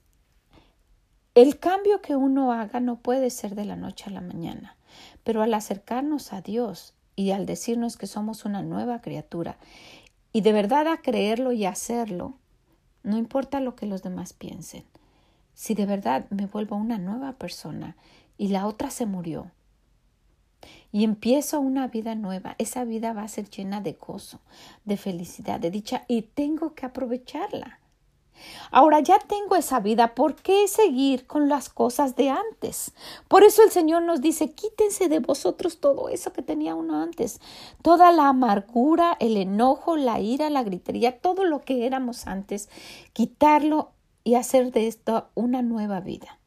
el 1.36 1.58
cambio 1.60 2.02
que 2.02 2.18
uno 2.18 2.52
haga 2.52 2.82
no 2.82 2.98
puede 2.98 3.30
ser 3.30 3.56
de 3.56 3.64
la 3.64 3.78
noche 3.78 4.06
a 4.08 4.12
la 4.12 4.22
mañana. 4.22 4.76
Pero 5.24 5.42
al 5.42 5.54
acercarnos 5.54 6.34
a 6.34 6.42
Dios 6.42 6.94
y 7.16 7.32
al 7.32 7.46
decirnos 7.46 7.98
que 7.98 8.08
somos 8.08 8.46
una 8.46 8.62
nueva 8.62 9.02
criatura 9.02 9.58
y 10.32 10.42
de 10.42 10.54
verdad 10.54 10.88
a 10.88 11.02
creerlo 11.02 11.52
y 11.52 11.66
hacerlo, 11.66 12.36
no 13.04 13.18
importa 13.18 13.60
lo 13.60 13.76
que 13.76 13.86
los 13.86 14.04
demás 14.04 14.34
piensen. 14.34 14.84
Si 15.54 15.74
de 15.74 15.86
verdad 15.86 16.26
me 16.30 16.46
vuelvo 16.46 16.76
una 16.76 16.98
nueva 16.98 17.34
persona 17.34 17.98
y 18.38 18.50
la 18.50 18.68
otra 18.68 18.90
se 18.90 19.06
murió 19.06 19.52
y 20.92 21.04
empiezo 21.04 21.60
una 21.60 21.88
vida 21.88 22.16
nueva, 22.16 22.56
esa 22.58 22.84
vida 22.84 23.14
va 23.14 23.24
a 23.24 23.28
ser 23.28 23.50
llena 23.50 23.82
de 23.82 23.94
gozo, 23.94 24.40
de 24.86 24.98
felicidad, 24.98 25.60
de 25.60 25.72
dicha 25.72 26.06
y 26.08 26.24
tengo 26.24 26.74
que 26.74 26.86
aprovecharla. 26.86 27.80
Ahora 28.72 29.00
ya 29.00 29.20
tengo 29.20 29.56
esa 29.56 29.80
vida, 29.80 30.14
¿por 30.16 30.36
qué 30.36 30.68
seguir 30.68 31.26
con 31.26 31.50
las 31.50 31.70
cosas 31.70 32.16
de 32.16 32.30
antes? 32.30 32.94
Por 33.28 33.44
eso 33.44 33.64
el 33.64 33.72
Señor 33.72 34.04
nos 34.04 34.22
dice, 34.22 34.52
quítense 34.52 35.10
de 35.10 35.20
vosotros 35.20 35.80
todo 35.80 36.10
eso 36.10 36.34
que 36.34 36.42
tenía 36.42 36.76
uno 36.76 37.02
antes, 37.02 37.40
toda 37.82 38.12
la 38.12 38.28
amargura, 38.28 39.18
el 39.20 39.38
enojo, 39.38 39.96
la 39.96 40.20
ira, 40.20 40.50
la 40.50 40.64
gritería, 40.64 41.20
todo 41.20 41.46
lo 41.46 41.62
que 41.62 41.86
éramos 41.86 42.28
antes, 42.28 42.70
quitarlo 43.14 43.92
y 44.24 44.36
hacer 44.36 44.72
de 44.72 44.88
esto 44.88 45.30
una 45.36 45.62
nueva 45.62 46.00
vida. 46.00 46.40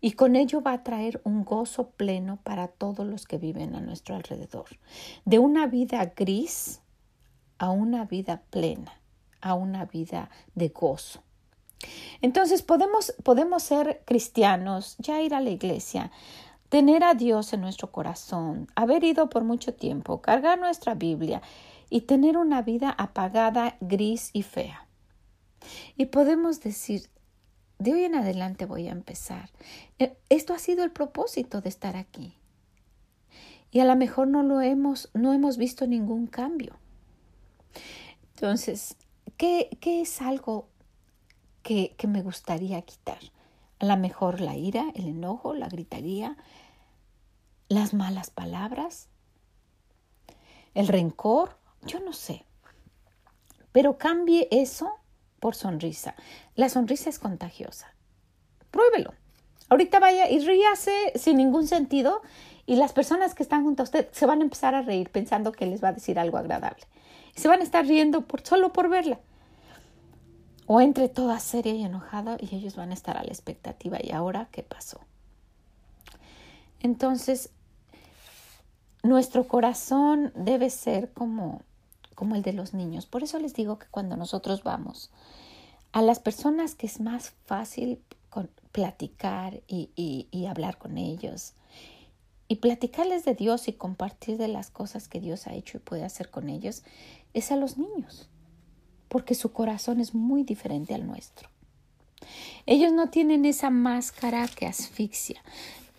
Y 0.00 0.12
con 0.12 0.36
ello 0.36 0.60
va 0.60 0.72
a 0.72 0.82
traer 0.82 1.22
un 1.24 1.44
gozo 1.44 1.88
pleno 1.90 2.38
para 2.42 2.68
todos 2.68 3.06
los 3.06 3.24
que 3.26 3.38
viven 3.38 3.74
a 3.74 3.80
nuestro 3.80 4.16
alrededor, 4.16 4.66
de 5.24 5.38
una 5.38 5.66
vida 5.66 6.12
gris 6.14 6.80
a 7.58 7.70
una 7.70 8.04
vida 8.04 8.42
plena 8.50 9.00
a 9.44 9.54
una 9.54 9.84
vida 9.84 10.30
de 10.54 10.70
gozo. 10.70 11.22
Entonces 12.22 12.62
podemos, 12.62 13.14
podemos 13.22 13.62
ser 13.62 14.02
cristianos, 14.06 14.96
ya 14.98 15.20
ir 15.20 15.34
a 15.34 15.40
la 15.40 15.50
iglesia, 15.50 16.10
tener 16.70 17.04
a 17.04 17.14
Dios 17.14 17.52
en 17.52 17.60
nuestro 17.60 17.92
corazón, 17.92 18.66
haber 18.74 19.04
ido 19.04 19.28
por 19.28 19.44
mucho 19.44 19.74
tiempo, 19.74 20.22
cargar 20.22 20.58
nuestra 20.58 20.94
Biblia 20.94 21.42
y 21.90 22.02
tener 22.02 22.38
una 22.38 22.62
vida 22.62 22.90
apagada, 22.90 23.76
gris 23.80 24.30
y 24.32 24.42
fea. 24.42 24.88
Y 25.96 26.06
podemos 26.06 26.60
decir, 26.60 27.10
de 27.78 27.92
hoy 27.92 28.04
en 28.04 28.14
adelante 28.14 28.64
voy 28.64 28.88
a 28.88 28.92
empezar. 28.92 29.50
Eh, 29.98 30.16
esto 30.30 30.54
ha 30.54 30.58
sido 30.58 30.84
el 30.84 30.90
propósito 30.90 31.60
de 31.60 31.68
estar 31.68 31.96
aquí. 31.96 32.38
Y 33.70 33.80
a 33.80 33.84
lo 33.84 33.94
mejor 33.94 34.28
no 34.28 34.42
lo 34.42 34.62
hemos, 34.62 35.10
no 35.12 35.34
hemos 35.34 35.58
visto 35.58 35.86
ningún 35.86 36.28
cambio. 36.28 36.78
Entonces, 38.34 38.96
¿qué, 39.36 39.68
es 39.82 40.22
algo 40.22 40.68
que, 41.62 41.94
que 41.96 42.06
me 42.06 42.22
gustaría 42.22 42.82
quitar? 42.82 43.18
A 43.78 43.86
lo 43.86 43.96
mejor 43.96 44.40
la 44.40 44.56
ira, 44.56 44.86
el 44.94 45.08
enojo, 45.08 45.54
la 45.54 45.68
gritaría, 45.68 46.36
las 47.68 47.94
malas 47.94 48.30
palabras, 48.30 49.08
el 50.74 50.88
rencor, 50.88 51.56
yo 51.82 52.00
no 52.00 52.12
sé. 52.12 52.44
Pero 53.72 53.98
cambie 53.98 54.48
eso 54.50 54.92
por 55.40 55.54
sonrisa. 55.54 56.14
La 56.54 56.68
sonrisa 56.68 57.10
es 57.10 57.18
contagiosa. 57.18 57.94
Pruébelo. 58.70 59.14
Ahorita 59.68 59.98
vaya 59.98 60.28
y 60.30 60.38
ríase 60.38 61.12
sin 61.16 61.38
ningún 61.38 61.66
sentido 61.66 62.22
y 62.66 62.76
las 62.76 62.92
personas 62.92 63.34
que 63.34 63.42
están 63.42 63.64
junto 63.64 63.82
a 63.82 63.84
usted 63.84 64.08
se 64.12 64.26
van 64.26 64.40
a 64.40 64.44
empezar 64.44 64.74
a 64.74 64.82
reír 64.82 65.10
pensando 65.10 65.52
que 65.52 65.66
les 65.66 65.82
va 65.82 65.88
a 65.88 65.92
decir 65.92 66.18
algo 66.18 66.38
agradable. 66.38 66.84
Y 67.36 67.40
se 67.40 67.48
van 67.48 67.60
a 67.60 67.64
estar 67.64 67.86
riendo 67.86 68.22
por, 68.22 68.46
solo 68.46 68.72
por 68.72 68.88
verla. 68.88 69.20
O 70.66 70.80
entre 70.80 71.08
toda 71.08 71.38
seria 71.40 71.74
y 71.74 71.84
enojada 71.84 72.36
y 72.40 72.54
ellos 72.54 72.76
van 72.76 72.90
a 72.90 72.94
estar 72.94 73.16
a 73.16 73.22
la 73.22 73.30
expectativa. 73.30 73.98
¿Y 74.02 74.12
ahora 74.12 74.48
qué 74.50 74.62
pasó? 74.62 75.00
Entonces, 76.80 77.50
nuestro 79.02 79.46
corazón 79.46 80.32
debe 80.34 80.70
ser 80.70 81.12
como 81.12 81.62
como 82.14 82.36
el 82.36 82.42
de 82.42 82.52
los 82.52 82.74
niños. 82.74 83.06
Por 83.06 83.22
eso 83.22 83.38
les 83.38 83.54
digo 83.54 83.78
que 83.78 83.86
cuando 83.90 84.16
nosotros 84.16 84.62
vamos 84.62 85.10
a 85.92 86.02
las 86.02 86.18
personas 86.18 86.74
que 86.74 86.86
es 86.86 87.00
más 87.00 87.32
fácil 87.44 88.00
platicar 88.72 89.62
y, 89.68 89.90
y 90.30 90.46
hablar 90.46 90.78
con 90.78 90.98
ellos 90.98 91.52
y 92.48 92.56
platicarles 92.56 93.24
de 93.24 93.34
Dios 93.34 93.68
y 93.68 93.72
compartir 93.72 94.36
de 94.36 94.48
las 94.48 94.70
cosas 94.70 95.08
que 95.08 95.20
Dios 95.20 95.46
ha 95.46 95.54
hecho 95.54 95.78
y 95.78 95.80
puede 95.80 96.04
hacer 96.04 96.30
con 96.30 96.48
ellos, 96.48 96.82
es 97.32 97.50
a 97.52 97.56
los 97.56 97.78
niños, 97.78 98.28
porque 99.08 99.34
su 99.34 99.52
corazón 99.52 100.00
es 100.00 100.14
muy 100.14 100.44
diferente 100.44 100.94
al 100.94 101.06
nuestro. 101.06 101.48
Ellos 102.66 102.92
no 102.92 103.10
tienen 103.10 103.44
esa 103.44 103.70
máscara 103.70 104.48
que 104.48 104.66
asfixia. 104.66 105.42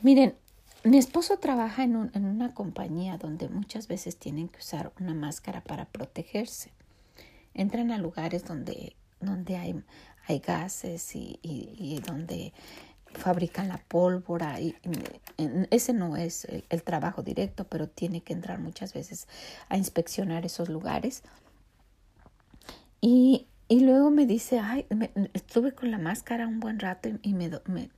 Miren, 0.01 0.35
mi 0.83 0.99
esposo 0.99 1.37
trabaja 1.39 1.83
en, 1.83 1.95
una 1.95 2.53
compañía 2.53 3.17
donde 3.17 3.49
muchas 3.49 3.87
veces 3.87 4.17
tienen 4.17 4.47
que 4.49 4.59
usar 4.59 4.93
una 4.99 5.15
máscara 5.15 5.61
para 5.61 5.85
protegerse. 5.85 6.71
Entran 7.55 7.91
a 7.91 7.97
lugares 7.97 8.45
donde, 8.45 8.95
donde 9.19 9.57
hay, 9.57 9.83
hay 10.27 10.39
gases 10.39 11.15
y, 11.15 11.99
donde 12.05 12.53
fabrican 13.15 13.67
la 13.67 13.77
pólvora. 13.77 14.59
Y, 14.59 14.75
ese 15.71 15.93
no 15.93 16.15
es 16.15 16.45
el, 16.69 16.83
trabajo 16.83 17.21
directo, 17.21 17.65
pero 17.65 17.87
tiene 17.87 18.21
que 18.21 18.33
entrar 18.33 18.59
muchas 18.59 18.93
veces 18.93 19.27
a 19.69 19.77
inspeccionar 19.77 20.45
esos 20.45 20.69
lugares. 20.69 21.23
Y, 23.01 23.47
luego 23.69 24.11
me 24.11 24.25
dice, 24.25 24.59
ay, 24.59 24.85
estuve 25.33 25.73
con 25.73 25.91
la 25.91 25.97
máscara 25.97 26.47
un 26.47 26.59
buen 26.59 26.79
rato 26.79 27.09
y, 27.21 27.33
me, 27.33 27.49
me, 27.65 27.89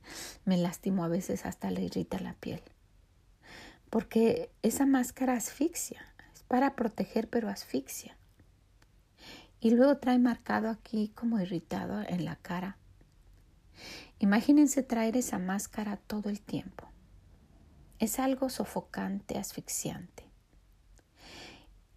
me 0.44 0.56
lastimó 0.56 1.04
a 1.04 1.08
veces 1.08 1.46
hasta 1.46 1.70
le 1.70 1.82
irrita 1.82 2.18
la 2.18 2.34
piel 2.34 2.62
porque 3.90 4.50
esa 4.62 4.86
máscara 4.86 5.34
asfixia, 5.34 6.00
es 6.34 6.42
para 6.42 6.74
proteger 6.74 7.28
pero 7.28 7.48
asfixia. 7.48 8.16
Y 9.60 9.70
luego 9.70 9.96
trae 9.96 10.18
marcado 10.18 10.68
aquí 10.68 11.10
como 11.14 11.40
irritado 11.40 12.02
en 12.06 12.24
la 12.24 12.36
cara. 12.36 12.76
Imagínense 14.18 14.82
traer 14.82 15.16
esa 15.16 15.38
máscara 15.38 15.96
todo 15.96 16.28
el 16.28 16.40
tiempo. 16.40 16.88
Es 17.98 18.18
algo 18.18 18.48
sofocante, 18.48 19.38
asfixiante. 19.38 20.24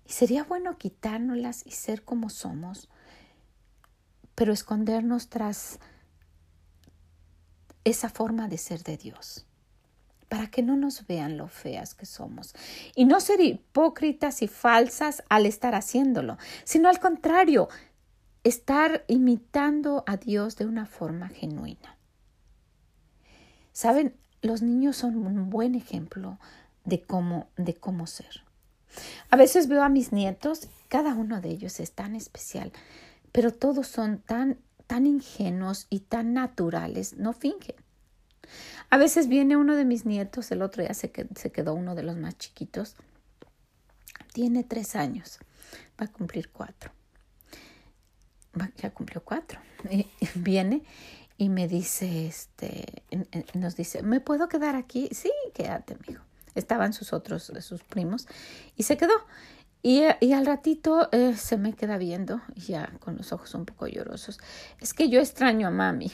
Y 0.06 0.14
sería 0.14 0.44
bueno 0.44 0.78
quitárnoslas 0.78 1.66
y 1.66 1.72
ser 1.72 2.04
como 2.04 2.30
somos, 2.30 2.90
pero 4.36 4.54
escondernos 4.54 5.30
tras 5.30 5.80
esa 7.84 8.10
forma 8.10 8.48
de 8.48 8.58
ser 8.58 8.84
de 8.84 8.98
Dios 8.98 9.46
para 10.32 10.48
que 10.48 10.64
no 10.64 10.78
nos 10.78 11.06
vean 11.08 11.36
lo 11.36 11.50
feas 11.50 11.94
que 11.94 12.06
somos. 12.06 12.56
Y 12.96 13.04
no 13.04 13.20
ser 13.20 13.42
hipócritas 13.42 14.42
y 14.42 14.48
falsas 14.48 15.24
al 15.28 15.46
estar 15.46 15.76
haciéndolo, 15.76 16.38
sino 16.64 16.88
al 16.88 17.02
contrario, 17.02 17.68
estar 18.46 19.04
imitando 19.10 20.06
a 20.08 20.16
Dios 20.16 20.56
de 20.56 20.68
una 20.68 20.86
forma 20.86 21.28
genuina. 21.28 21.98
Saben, 23.74 24.16
los 24.42 24.62
niños 24.62 24.98
son 24.98 25.16
un 25.18 25.50
buen 25.50 25.76
ejemplo 25.76 26.40
de 26.86 27.02
cómo, 27.02 27.48
de 27.58 27.76
cómo 27.76 28.08
ser. 28.08 28.44
A 29.30 29.38
veces 29.38 29.68
veo 29.68 29.84
a 29.84 29.90
mis 29.90 30.12
nietos, 30.12 30.68
cada 30.88 31.14
uno 31.14 31.42
de 31.42 31.50
ellos 31.50 31.80
es 31.80 31.94
tan 31.94 32.16
especial, 32.16 32.72
pero 33.32 33.54
todos 33.54 33.88
son 33.88 34.20
tan, 34.20 34.58
tan 34.88 35.06
ingenuos 35.06 35.88
y 35.90 36.02
tan 36.02 36.34
naturales, 36.34 37.14
no 37.18 37.34
fingen. 37.34 37.76
A 38.90 38.98
veces 38.98 39.28
viene 39.28 39.56
uno 39.56 39.76
de 39.76 39.86
mis 39.86 40.06
nietos, 40.06 40.52
el 40.52 40.62
otro 40.62 40.84
ya 40.84 40.94
se, 40.94 41.12
quedó 41.12 41.74
uno 41.74 41.96
de 41.96 42.04
los 42.04 42.18
más 42.18 42.38
chiquitos. 42.38 42.96
Tiene 44.34 44.64
tres 44.64 44.96
años, 44.96 45.40
va 46.00 46.06
a 46.06 46.12
cumplir 46.12 46.50
cuatro. 46.50 46.92
Ya 48.78 48.92
cumplió 48.92 49.24
cuatro. 49.24 49.60
Y 49.90 50.08
viene 50.36 50.84
y 51.42 51.50
me 51.50 51.68
dice, 51.68 52.28
este, 52.28 53.02
nos 53.56 53.76
dice, 53.76 54.04
¿me 54.04 54.20
puedo 54.20 54.48
quedar 54.48 54.76
aquí? 54.76 55.10
Sí, 55.12 55.32
quédate, 55.56 55.96
amigo. 55.96 56.22
Estaban 56.54 56.94
sus 56.94 57.14
otros, 57.14 57.52
sus 57.62 57.82
primos, 57.82 58.28
y 58.76 58.84
se 58.84 58.96
quedó. 58.96 59.16
Y, 59.82 60.04
al 60.04 60.46
ratito 60.46 61.10
eh, 61.12 61.36
se 61.36 61.58
me 61.58 61.74
queda 61.74 61.98
viendo, 61.98 62.42
ya 62.56 62.94
con 63.00 63.18
los 63.18 63.34
ojos 63.34 63.56
un 63.56 63.66
poco 63.66 63.88
llorosos. 63.88 64.38
Es 64.80 64.94
que 64.94 65.10
yo 65.10 65.20
extraño 65.20 65.68
a 65.68 65.72
mami, 65.72 66.12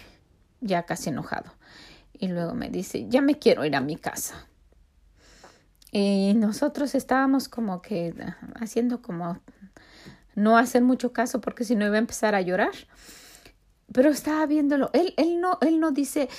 ya 0.61 0.83
casi 0.83 1.09
enojado. 1.09 1.51
Y 2.13 2.29
luego 2.29 2.53
me 2.53 2.69
dice, 2.69 3.09
ya 3.09 3.19
me 3.19 3.37
quiero 3.37 3.65
ir 3.65 3.75
a 3.75 3.81
mi 3.81 3.97
casa. 3.97 4.47
Y 5.91 6.35
nosotros 6.37 6.95
estábamos 6.95 7.49
como 7.49 7.81
que 7.81 8.13
haciendo 8.61 9.01
como 9.01 9.41
no 10.35 10.57
hacer 10.57 10.83
mucho 10.83 11.11
caso 11.11 11.41
porque 11.41 11.65
si 11.65 11.75
no 11.75 11.85
iba 11.85 11.95
a 11.95 11.99
empezar 11.99 12.33
a 12.33 12.39
llorar. 12.39 12.71
Pero 13.97 14.11
estaba 14.11 14.45
viéndolo. 14.45 14.91
Él, 14.93 15.15
él, 15.17 15.41
no, 15.41 15.57
él 15.59 15.79
no 15.79 15.89
dice, 15.89 16.29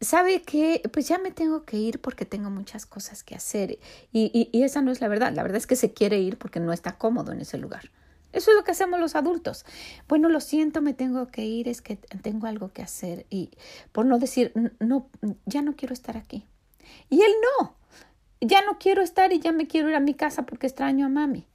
sabe 0.00 0.42
que 0.42 0.80
pues 0.92 1.08
ya 1.08 1.18
me 1.18 1.32
tengo 1.32 1.64
que 1.64 1.76
ir 1.76 2.00
porque 2.00 2.24
tengo 2.24 2.50
muchas 2.50 2.86
cosas 2.86 3.24
que 3.24 3.34
hacer. 3.34 3.80
Y, 4.12 4.48
y, 4.52 4.62
esa 4.62 4.80
no 4.80 4.92
es 4.92 5.00
la 5.00 5.08
verdad. 5.08 5.32
La 5.34 5.42
verdad 5.42 5.56
es 5.56 5.66
que 5.66 5.74
se 5.74 5.92
quiere 5.92 6.20
ir 6.20 6.38
porque 6.38 6.60
no 6.60 6.72
está 6.72 6.98
cómodo 6.98 7.32
en 7.32 7.40
ese 7.40 7.58
lugar. 7.58 7.90
Eso 8.32 8.52
es 8.52 8.56
lo 8.56 8.62
que 8.62 8.70
hacemos 8.70 9.00
los 9.00 9.16
adultos. 9.16 9.66
Bueno, 10.06 10.28
lo 10.28 10.38
siento, 10.38 10.82
me 10.82 10.94
tengo 10.94 11.26
que 11.32 11.44
ir, 11.44 11.66
es 11.66 11.82
que 11.82 11.96
tengo 11.96 12.46
algo 12.46 12.72
que 12.72 12.82
hacer 12.82 13.26
y 13.28 13.50
por 13.90 14.06
no 14.06 14.20
decir, 14.20 14.52
no, 14.78 15.08
ya 15.46 15.62
no 15.62 15.74
quiero 15.74 15.94
estar 15.94 16.16
aquí. 16.16 16.46
Y 17.08 17.22
él 17.22 17.32
no, 17.58 17.74
ya 18.40 18.64
no 18.64 18.78
quiero 18.78 19.02
estar 19.02 19.32
y 19.32 19.40
ya 19.40 19.50
me 19.50 19.66
quiero 19.66 19.88
ir 19.88 19.96
a 19.96 20.00
mi 20.00 20.14
casa 20.14 20.46
porque 20.46 20.68
extraño 20.68 21.06
a 21.06 21.08
mami. 21.08 21.48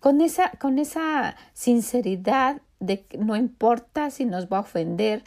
Con 0.00 0.22
esa, 0.22 0.52
con 0.52 0.78
esa 0.78 1.36
sinceridad 1.52 2.62
de 2.80 3.04
que 3.04 3.18
no 3.18 3.36
importa 3.36 4.10
si 4.10 4.24
nos 4.24 4.46
va 4.46 4.58
a 4.58 4.60
ofender 4.60 5.22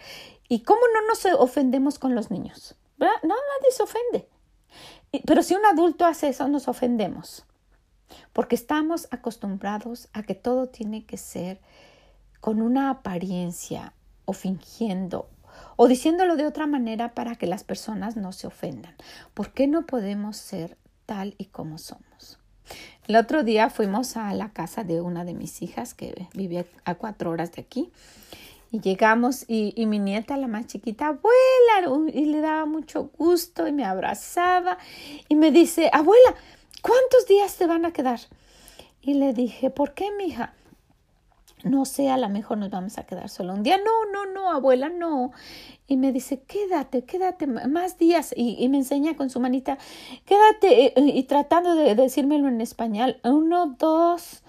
y 0.50 0.64
cómo 0.64 0.82
no 0.94 1.08
nos 1.08 1.40
ofendemos 1.40 2.00
con 2.00 2.16
los 2.16 2.30
niños. 2.30 2.76
No, 2.98 3.08
nadie 3.08 3.72
se 3.72 3.84
ofende. 3.84 4.28
Pero 5.26 5.44
si 5.44 5.56
un 5.56 5.66
adulto 5.66 6.06
hace 6.06 6.30
eso, 6.30 6.48
nos 6.48 6.68
ofendemos 6.68 7.46
porque 8.34 8.56
estamos 8.56 9.08
acostumbrados 9.12 10.10
a 10.14 10.24
que 10.24 10.36
todo 10.36 10.68
tiene 10.68 11.06
que 11.06 11.18
ser 11.18 11.60
con 12.40 12.62
una 12.62 12.90
apariencia 12.90 13.94
o 14.26 14.34
fingiendo 14.34 15.30
o 15.76 15.88
diciéndolo 15.88 16.36
de 16.36 16.46
otra 16.46 16.68
manera 16.68 17.14
para 17.14 17.36
que 17.36 17.48
las 17.48 17.64
personas 17.64 18.16
no 18.16 18.32
se 18.32 18.48
ofendan. 18.48 18.96
¿Por 19.34 19.54
qué 19.54 19.68
no 19.68 19.86
podemos 19.86 20.38
ser 20.38 20.78
tal 21.06 21.36
y 21.38 21.46
como 21.46 21.78
somos? 21.78 22.40
El 23.08 23.16
otro 23.18 23.44
día 23.44 23.70
fuimos 23.70 24.16
a 24.16 24.34
la 24.34 24.50
casa 24.50 24.84
de 24.84 25.02
una 25.02 25.26
de 25.26 25.34
mis 25.34 25.62
hijas 25.62 25.94
que 25.94 26.28
vive 26.34 26.66
a 26.86 26.96
cuatro 26.96 27.32
horas 27.32 27.52
de 27.52 27.62
aquí 27.62 27.92
y 28.72 28.80
llegamos 28.80 29.46
y, 29.48 29.74
y, 29.76 29.86
mi 29.86 30.00
nieta, 30.00 30.36
la 30.36 30.48
más 30.48 30.66
chiquita, 30.66 31.08
abuela, 31.08 32.10
y 32.12 32.26
le 32.26 32.42
daba 32.42 32.66
mucho 32.66 33.12
gusto 33.18 33.68
y 33.68 33.72
me 33.72 33.86
abrazaba 33.86 34.80
y 35.30 35.36
me 35.36 35.52
dice, 35.52 35.92
abuela, 35.94 36.34
¿cuántos 36.82 37.28
días 37.28 37.56
te 37.56 37.68
van 37.68 37.86
a 37.86 37.92
quedar? 37.92 38.20
Y 39.02 39.14
le 39.14 39.34
dije, 39.34 39.70
¿por 39.70 39.94
qué, 39.94 40.10
mija? 40.12 40.54
No 41.64 41.86
sé, 41.86 42.10
a 42.10 42.18
lo 42.18 42.28
mejor 42.30 42.58
nos 42.58 42.70
vamos 42.70 42.98
a 42.98 43.06
quedar 43.06 43.30
solo 43.30 43.54
un 43.54 43.64
día. 43.64 43.78
No, 43.78 44.12
no, 44.12 44.32
no, 44.32 44.52
abuela, 44.52 44.90
no. 44.90 45.32
Y 45.88 45.98
me 45.98 46.12
dice, 46.12 46.42
quédate, 46.42 47.06
quédate 47.06 47.48
más 47.48 47.98
días. 47.98 48.34
Y, 48.36 48.68
me 48.70 48.78
enseña 48.78 49.16
con 49.16 49.30
su 49.30 49.40
manita, 49.40 49.78
quédate. 50.26 50.88
Eh, 50.88 50.94
y, 50.98 51.24
tratando 51.24 51.76
de 51.76 51.96
decírmelo 51.96 52.50
en 52.50 52.62
español, 52.62 53.18
uno, 53.24 53.76
dos. 53.80 54.44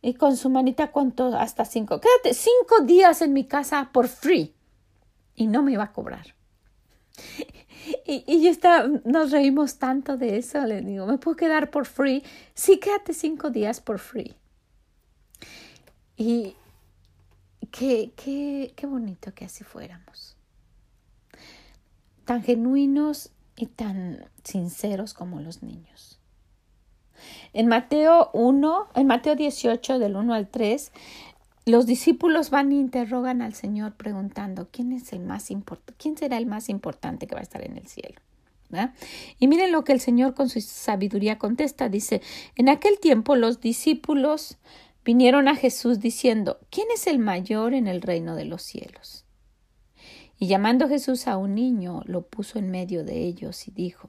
Y 0.00 0.14
con 0.14 0.36
su 0.36 0.48
manita 0.48 0.92
cuánto, 0.92 1.36
hasta 1.36 1.64
cinco. 1.64 2.00
Quédate 2.00 2.34
cinco 2.34 2.84
días 2.84 3.22
en 3.22 3.32
mi 3.32 3.44
casa 3.44 3.90
por 3.92 4.08
free. 4.08 4.54
Y 5.34 5.46
no 5.46 5.62
me 5.62 5.72
iba 5.72 5.84
a 5.84 5.92
cobrar. 5.92 6.34
Y, 8.04 8.24
y 8.26 8.42
yo 8.42 8.50
nos 9.04 9.30
reímos 9.30 9.78
tanto 9.78 10.16
de 10.16 10.38
eso. 10.38 10.64
Le 10.64 10.80
digo, 10.80 11.06
¿me 11.06 11.18
puedo 11.18 11.36
quedar 11.36 11.70
por 11.70 11.86
free? 11.86 12.24
Sí, 12.54 12.78
quédate 12.78 13.12
cinco 13.12 13.50
días 13.50 13.80
por 13.80 13.98
free. 13.98 14.34
Y 16.16 16.54
qué, 17.70 18.12
qué, 18.16 18.72
qué 18.74 18.86
bonito 18.86 19.34
que 19.34 19.44
así 19.44 19.64
fuéramos. 19.64 20.36
Tan 22.24 22.42
genuinos 22.42 23.30
y 23.56 23.66
tan 23.66 24.24
sinceros 24.42 25.14
como 25.14 25.40
los 25.40 25.62
niños. 25.62 26.18
En 27.52 27.68
Mateo 27.68 28.30
1, 28.34 28.88
en 28.94 29.06
Mateo 29.06 29.36
18, 29.36 29.98
del 29.98 30.16
1 30.16 30.34
al 30.34 30.48
3, 30.48 30.92
los 31.64 31.86
discípulos 31.86 32.50
van 32.50 32.72
e 32.72 32.76
interrogan 32.76 33.42
al 33.42 33.54
Señor 33.54 33.94
preguntando 33.94 34.68
quién 34.70 34.92
es 34.92 35.12
el 35.12 35.20
más 35.20 35.50
importante, 35.50 35.94
quién 35.98 36.16
será 36.16 36.38
el 36.38 36.46
más 36.46 36.68
importante 36.68 37.26
que 37.26 37.34
va 37.34 37.40
a 37.40 37.44
estar 37.44 37.64
en 37.64 37.76
el 37.76 37.86
cielo. 37.88 38.20
Y 39.38 39.48
miren 39.48 39.72
lo 39.72 39.84
que 39.84 39.92
el 39.92 40.00
Señor 40.00 40.34
con 40.34 40.48
su 40.48 40.60
sabiduría 40.60 41.38
contesta. 41.38 41.88
Dice, 41.88 42.20
en 42.56 42.68
aquel 42.68 42.98
tiempo 42.98 43.36
los 43.36 43.60
discípulos 43.60 44.58
vinieron 45.06 45.46
a 45.46 45.54
Jesús 45.54 46.00
diciendo, 46.00 46.58
¿quién 46.68 46.88
es 46.92 47.06
el 47.06 47.20
mayor 47.20 47.74
en 47.74 47.86
el 47.86 48.02
reino 48.02 48.34
de 48.34 48.44
los 48.44 48.60
cielos? 48.62 49.24
Y 50.36 50.48
llamando 50.48 50.88
Jesús 50.88 51.28
a 51.28 51.36
un 51.36 51.54
niño, 51.54 52.02
lo 52.06 52.22
puso 52.22 52.58
en 52.58 52.72
medio 52.72 53.04
de 53.04 53.22
ellos 53.22 53.68
y 53.68 53.70
dijo, 53.70 54.08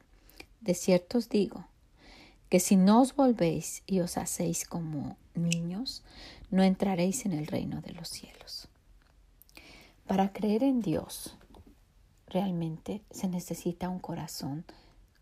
De 0.60 0.74
cierto 0.74 1.20
os 1.20 1.30
digo, 1.30 1.68
que 2.50 2.60
si 2.60 2.78
no 2.78 3.00
os 3.00 3.16
volvéis 3.16 3.84
y 3.86 4.00
os 4.00 4.18
hacéis 4.18 4.66
como 4.66 5.18
niños, 5.36 6.04
no 6.50 6.64
entraréis 6.64 7.28
en 7.28 7.34
el 7.34 7.46
reino 7.46 7.80
de 7.82 7.92
los 7.92 8.10
cielos. 8.10 8.68
Para 10.08 10.34
creer 10.34 10.64
en 10.64 10.82
Dios, 10.82 11.38
realmente 12.26 13.04
se 13.12 13.28
necesita 13.28 13.88
un 13.88 14.00
corazón 14.00 14.66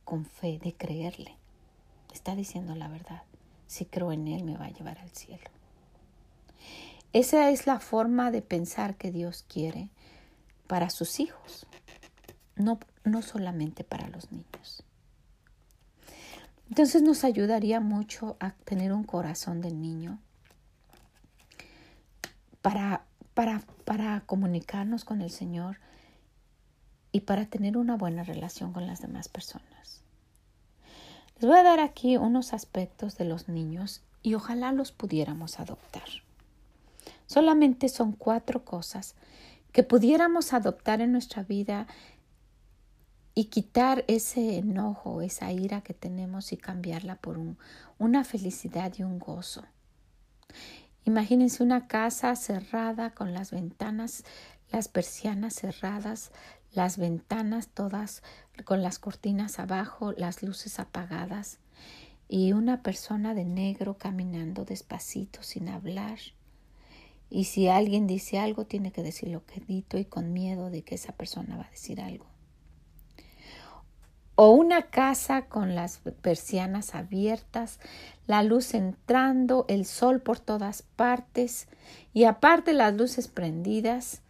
con 0.06 0.26
fe 0.26 0.58
de 0.58 0.74
creerle. 0.74 1.36
Está 2.14 2.34
diciendo 2.34 2.76
la 2.76 2.88
verdad. 2.88 3.24
Si 3.68 3.84
creo 3.84 4.14
en 4.14 4.30
Él, 4.30 4.46
me 4.46 4.56
va 4.56 4.68
a 4.68 4.72
llevar 4.72 5.00
al 5.00 5.10
cielo. 5.10 5.55
Esa 7.16 7.50
es 7.50 7.66
la 7.66 7.80
forma 7.80 8.30
de 8.30 8.42
pensar 8.42 8.98
que 8.98 9.10
Dios 9.10 9.46
quiere 9.48 9.88
para 10.68 10.90
sus 10.90 11.22
hijos, 11.22 11.66
no, 12.58 12.78
no 13.06 13.22
solamente 13.22 13.86
para 13.86 14.10
los 14.10 14.34
niños. 14.34 14.84
Entonces 16.68 17.04
nos 17.04 17.24
ayudaría 17.24 17.80
mucho 17.80 18.36
a 18.42 18.52
tener 18.52 18.92
un 18.92 19.06
corazón 19.06 19.62
del 19.62 19.82
niño 19.82 20.20
para, 22.62 23.06
para, 23.34 23.62
para 23.86 24.24
comunicarnos 24.26 25.06
con 25.06 25.22
el 25.22 25.32
Señor 25.32 25.78
y 27.14 27.22
para 27.22 27.46
tener 27.46 27.78
una 27.78 27.96
buena 27.96 28.26
relación 28.26 28.74
con 28.74 28.88
las 28.88 29.00
demás 29.00 29.30
personas. 29.30 30.02
Les 31.40 31.50
voy 31.50 31.60
a 31.60 31.64
dar 31.64 31.80
aquí 31.80 32.18
unos 32.18 32.52
aspectos 32.52 33.18
de 33.18 33.24
los 33.24 33.48
niños 33.48 34.04
y 34.22 34.34
ojalá 34.34 34.74
los 34.74 34.92
pudiéramos 34.92 35.62
adoptar. 35.62 36.25
Solamente 37.28 37.90
son 37.90 38.12
cuatro 38.12 38.64
cosas 38.64 39.16
que 39.72 39.84
pudiéramos 39.84 40.54
adoptar 40.54 41.02
en 41.02 41.12
nuestra 41.12 41.44
vida 41.44 41.88
y 43.34 43.46
quitar 43.46 44.06
ese 44.08 44.58
enojo, 44.58 45.22
esa 45.22 45.52
ira 45.52 45.82
que 45.82 45.94
tenemos 45.94 46.54
y 46.54 46.58
cambiarla 46.58 47.18
por 47.18 47.38
una 48.00 48.24
felicidad 48.24 48.94
y 48.98 49.04
un 49.04 49.20
gozo. 49.20 49.66
Imagínense 51.04 51.62
una 51.62 51.88
casa 51.88 52.36
cerrada 52.36 53.12
con 53.12 53.34
las 53.34 53.52
ventanas, 53.52 54.24
las 54.72 54.88
persianas 54.88 55.56
cerradas, 55.56 56.32
las 56.72 56.98
ventanas 56.98 57.68
todas 57.68 58.24
con 58.64 58.82
las 58.82 58.98
cortinas 58.98 59.60
abajo, 59.60 60.14
las 60.14 60.42
luces 60.42 60.80
apagadas 60.80 61.60
y 62.30 62.54
una 62.54 62.82
persona 62.82 63.34
de 63.34 63.46
negro 63.46 63.98
caminando 63.98 64.66
despacito 64.66 65.44
sin 65.44 65.70
hablar 65.70 66.18
y 67.30 67.46
si 67.46 67.68
alguien 67.68 68.08
dice 68.08 68.40
algo, 68.40 68.66
tiene 68.66 68.92
que 68.92 69.04
decirlo 69.04 69.46
quedito 69.46 69.98
y 69.98 70.06
con 70.06 70.34
miedo 70.34 70.70
de 70.70 70.84
que 70.84 70.96
esa 70.96 71.14
persona 71.14 71.58
va 71.58 71.66
a 71.66 71.70
decir 71.70 72.02
algo. 72.02 72.26
O 74.36 74.50
una 74.50 74.84
casa 74.84 75.46
con 75.46 75.76
las 75.76 76.00
persianas 76.22 76.94
abiertas, 76.94 77.80
la 78.28 78.44
luz 78.44 78.74
entrando, 78.74 79.66
el 79.70 79.86
sol 79.86 80.22
por 80.22 80.40
todas 80.40 80.82
partes 80.82 81.68
y 82.14 82.26
aparte 82.26 82.74
las 82.74 82.94
luces 82.94 83.30
prendidas 83.30 84.22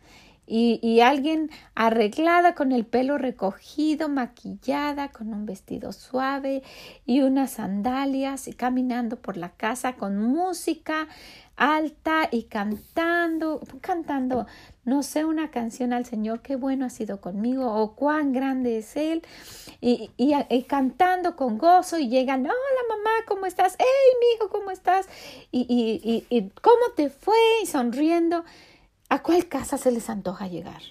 y, 0.47 0.79
y, 0.81 1.01
alguien 1.01 1.49
arreglada 1.73 2.55
con 2.55 2.71
el 2.71 2.85
pelo 2.85 3.17
recogido, 3.17 4.09
maquillada, 4.09 5.09
con 5.09 5.33
un 5.33 5.45
vestido 5.45 5.91
suave 5.91 6.63
y 7.05 7.21
unas 7.21 7.51
sandalias 7.51 8.47
y 8.47 8.53
caminando 8.53 9.17
por 9.17 9.37
la 9.37 9.49
casa 9.49 9.93
con 9.93 10.17
música 10.17 11.07
alta 11.55 12.27
y 12.31 12.43
cantando, 12.43 13.61
cantando, 13.81 14.45
no 14.83 15.03
sé, 15.03 15.25
una 15.25 15.51
canción 15.51 15.93
al 15.93 16.05
Señor, 16.05 16.41
qué 16.41 16.55
bueno 16.55 16.85
ha 16.85 16.89
sido 16.89 17.21
conmigo 17.21 17.73
o 17.73 17.95
cuán 17.95 18.33
grande 18.33 18.79
es 18.79 18.95
Él, 18.97 19.21
y, 19.81 20.11
y, 20.17 20.63
cantando 20.63 21.35
con 21.35 21.57
gozo 21.57 21.97
y 21.97 22.09
llegan, 22.09 22.41
hola 22.41 22.81
mamá, 22.89 23.11
¿cómo 23.27 23.45
estás? 23.45 23.75
Hey, 23.79 23.85
mi 24.19 24.35
hijo, 24.35 24.49
¿cómo 24.49 24.71
estás? 24.71 25.07
Y, 25.51 26.25
y, 26.29 26.49
¿cómo 26.61 26.93
te 26.95 27.09
fue? 27.09 27.37
Y 27.63 27.67
sonriendo, 27.67 28.43
¿a 29.09 29.21
cuál 29.23 29.47
casa 29.47 29.77
se 29.77 29.91
les 29.91 30.09
antoja 30.09 30.47
llegar? 30.47 30.81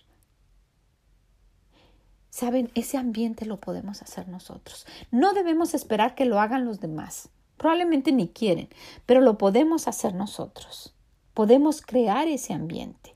Saben, 2.31 2.73
ese 2.75 2.99
ambiente 2.99 3.47
lo 3.47 3.61
podemos 3.61 4.03
hacer 4.03 4.29
nosotros. 4.29 4.87
No 5.13 5.35
debemos 5.35 5.73
esperar 5.73 6.17
que 6.17 6.25
lo 6.25 6.41
hagan 6.41 6.65
los 6.65 6.81
demás. 6.81 7.29
Probablemente 7.57 8.11
ni 8.11 8.27
quieren, 8.29 8.69
pero 9.07 9.21
lo 9.21 9.39
podemos 9.39 9.87
hacer 9.87 10.15
nosotros. 10.15 10.95
Podemos 11.33 11.81
crear 11.81 12.27
ese 12.27 12.53
ambiente. 12.53 13.15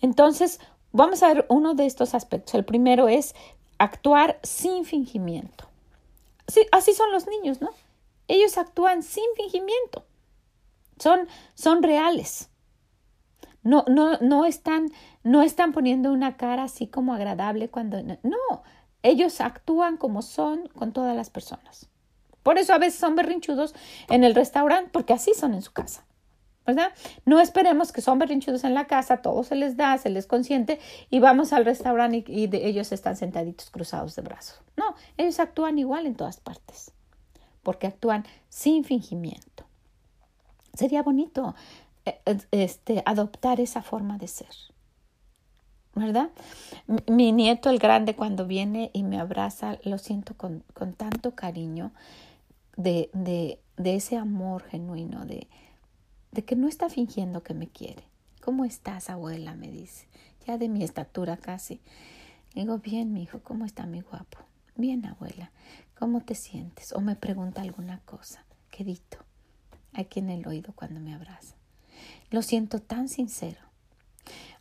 Entonces, 0.00 0.60
vamos 0.92 1.24
a 1.24 1.34
ver 1.34 1.46
uno 1.48 1.74
de 1.74 1.86
estos 1.86 2.14
aspectos. 2.14 2.54
El 2.54 2.64
primero 2.64 3.08
es 3.08 3.34
actuar 3.78 4.38
sin 4.44 4.84
fingimiento. 4.84 5.68
Sí, 6.46 6.66
así 6.70 6.92
son 6.92 7.10
los 7.10 7.26
niños, 7.26 7.60
¿no? 7.60 7.70
Ellos 8.28 8.58
actúan 8.58 9.02
sin 9.02 9.24
fingimiento. 9.36 10.04
Son, 10.98 11.26
son 11.54 11.82
reales. 11.82 12.48
No, 13.62 13.84
no, 13.88 14.18
no, 14.18 14.44
están, 14.44 14.90
no 15.22 15.42
están 15.42 15.72
poniendo 15.72 16.12
una 16.12 16.36
cara 16.36 16.64
así 16.64 16.86
como 16.86 17.14
agradable 17.14 17.68
cuando. 17.68 18.02
No, 18.02 18.62
ellos 19.02 19.40
actúan 19.40 19.96
como 19.96 20.22
son 20.22 20.68
con 20.68 20.92
todas 20.92 21.16
las 21.16 21.30
personas. 21.30 21.88
Por 22.42 22.58
eso 22.58 22.72
a 22.74 22.78
veces 22.78 22.98
son 22.98 23.14
berrinchudos 23.14 23.74
en 24.08 24.24
el 24.24 24.34
restaurante, 24.34 24.90
porque 24.92 25.12
así 25.12 25.32
son 25.34 25.54
en 25.54 25.62
su 25.62 25.72
casa. 25.72 26.04
¿verdad? 26.66 26.92
No 27.24 27.40
esperemos 27.40 27.92
que 27.92 28.00
son 28.00 28.18
berrinchudos 28.18 28.64
en 28.64 28.74
la 28.74 28.86
casa, 28.86 29.18
todo 29.18 29.42
se 29.42 29.56
les 29.56 29.76
da, 29.76 29.98
se 29.98 30.10
les 30.10 30.26
consiente 30.26 30.78
y 31.10 31.18
vamos 31.18 31.52
al 31.52 31.64
restaurante 31.64 32.24
y, 32.28 32.48
ellos 32.52 32.92
están 32.92 33.16
sentaditos 33.16 33.70
cruzados 33.70 34.14
de 34.14 34.22
brazos. 34.22 34.60
No, 34.76 34.94
ellos 35.16 35.40
actúan 35.40 35.78
igual 35.78 36.06
en 36.06 36.14
todas 36.14 36.38
partes, 36.38 36.92
porque 37.62 37.86
actúan 37.86 38.24
sin 38.48 38.84
fingimiento. 38.84 39.64
Sería 40.74 41.02
bonito 41.02 41.54
este, 42.50 43.02
adoptar 43.06 43.60
esa 43.60 43.82
forma 43.82 44.18
de 44.18 44.28
ser. 44.28 44.54
¿Verdad? 45.94 46.30
Mi 47.06 47.32
nieto, 47.32 47.68
el 47.68 47.78
grande, 47.78 48.16
cuando 48.16 48.46
viene 48.46 48.90
y 48.94 49.02
me 49.02 49.20
abraza, 49.20 49.78
lo 49.84 49.98
siento 49.98 50.34
con, 50.34 50.64
con 50.72 50.94
tanto 50.94 51.34
cariño 51.34 51.92
de, 52.76 53.10
de, 53.12 53.60
de 53.76 53.96
ese 53.96 54.16
amor 54.16 54.64
genuino, 54.64 55.26
de, 55.26 55.48
de 56.30 56.44
que 56.44 56.56
no 56.56 56.66
está 56.66 56.88
fingiendo 56.88 57.42
que 57.42 57.52
me 57.52 57.68
quiere. 57.68 58.04
¿Cómo 58.40 58.64
estás, 58.64 59.10
abuela? 59.10 59.54
me 59.54 59.70
dice, 59.70 60.08
ya 60.46 60.56
de 60.56 60.68
mi 60.68 60.82
estatura 60.82 61.36
casi. 61.36 61.80
Digo, 62.54 62.78
bien, 62.78 63.12
mi 63.12 63.22
hijo, 63.22 63.40
¿cómo 63.42 63.64
está 63.64 63.86
mi 63.86 64.00
guapo? 64.00 64.38
Bien, 64.74 65.04
abuela, 65.04 65.52
¿cómo 65.98 66.22
te 66.22 66.34
sientes? 66.34 66.92
O 66.92 67.00
me 67.00 67.16
pregunta 67.16 67.60
alguna 67.60 68.00
cosa, 68.00 68.44
quedito, 68.70 69.18
aquí 69.92 70.20
en 70.20 70.30
el 70.30 70.46
oído 70.46 70.72
cuando 70.74 71.00
me 71.00 71.14
abraza. 71.14 71.61
Lo 72.32 72.40
siento 72.40 72.80
tan 72.80 73.08
sincero. 73.08 73.60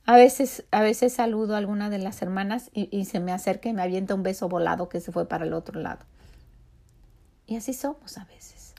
A 0.06 0.18
veces, 0.18 0.66
a 0.72 0.82
veces 0.82 1.14
saludo 1.14 1.56
a 1.56 1.58
alguna 1.58 1.90
de 1.90 2.00
las 2.00 2.22
hermanas 2.22 2.70
y, 2.74 3.06
se 3.06 3.22
me 3.22 3.32
acerca 3.32 3.70
y 3.70 3.74
me 3.74 3.82
avienta 3.82 4.14
un 4.14 4.24
beso 4.24 4.50
volado 4.50 4.90
que 4.90 5.00
se 5.00 5.14
fue 5.14 5.28
para 5.28 5.46
el 5.46 5.54
otro 5.54 5.80
lado. 5.80 6.06
Y 7.48 7.56
así 7.56 7.74
somos 7.74 8.18
a 8.18 8.26
veces. 8.26 8.74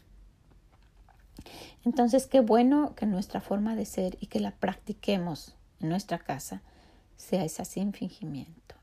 Entonces, 1.87 2.27
qué 2.27 2.41
bueno 2.41 2.95
que 2.95 3.07
nuestra 3.07 3.41
forma 3.41 3.77
de 3.77 3.87
ser 3.87 4.19
y 4.21 4.27
que 4.27 4.41
la 4.41 4.51
practiquemos 4.51 5.57
en 5.81 5.89
nuestra 5.89 6.19
casa 6.19 6.61
sea 7.17 7.45
esa 7.45 7.65
sin 7.65 7.95
fingimiento, 7.95 8.75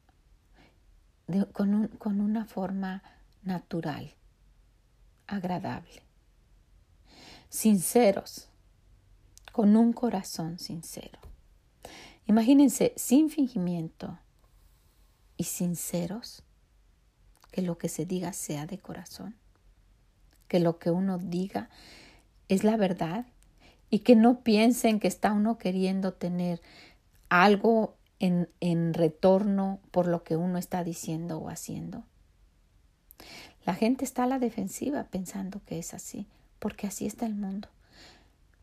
con, 1.54 1.88
con 2.00 2.20
una 2.20 2.46
forma 2.46 3.04
natural, 3.44 4.16
agradable, 5.28 6.02
sinceros, 7.50 8.49
con 9.60 9.76
un 9.76 9.92
corazón 9.92 10.58
sincero. 10.58 11.20
Imagínense, 12.28 12.94
sin 12.96 13.30
fingimiento 13.30 14.18
y 15.36 15.44
sinceros, 15.44 16.44
que 17.52 17.62
lo 17.62 17.78
que 17.78 17.90
se 17.90 18.06
diga 18.06 18.32
sea 18.32 18.66
de 18.68 18.78
corazón, 18.78 19.36
que 20.48 20.62
lo 20.62 20.80
que 20.80 20.92
uno 20.92 21.18
diga 21.18 21.70
es 22.48 22.64
la 22.64 22.78
verdad 22.78 23.26
y 23.90 24.00
que 24.00 24.16
no 24.16 24.44
piensen 24.44 25.02
que 25.02 25.10
está 25.10 25.34
uno 25.34 25.58
queriendo 25.58 26.14
tener 26.14 26.62
algo 27.28 27.98
en, 28.20 28.48
en 28.62 28.94
retorno 28.94 29.82
por 29.92 30.08
lo 30.08 30.24
que 30.24 30.38
uno 30.38 30.58
está 30.58 30.86
diciendo 30.86 31.38
o 31.38 31.50
haciendo. 31.50 32.06
La 33.66 33.76
gente 33.76 34.06
está 34.06 34.24
a 34.24 34.28
la 34.28 34.40
defensiva 34.40 35.04
pensando 35.12 35.62
que 35.66 35.80
es 35.80 35.94
así, 35.94 36.28
porque 36.60 36.88
así 36.88 37.06
está 37.06 37.26
el 37.26 37.36
mundo. 37.36 37.68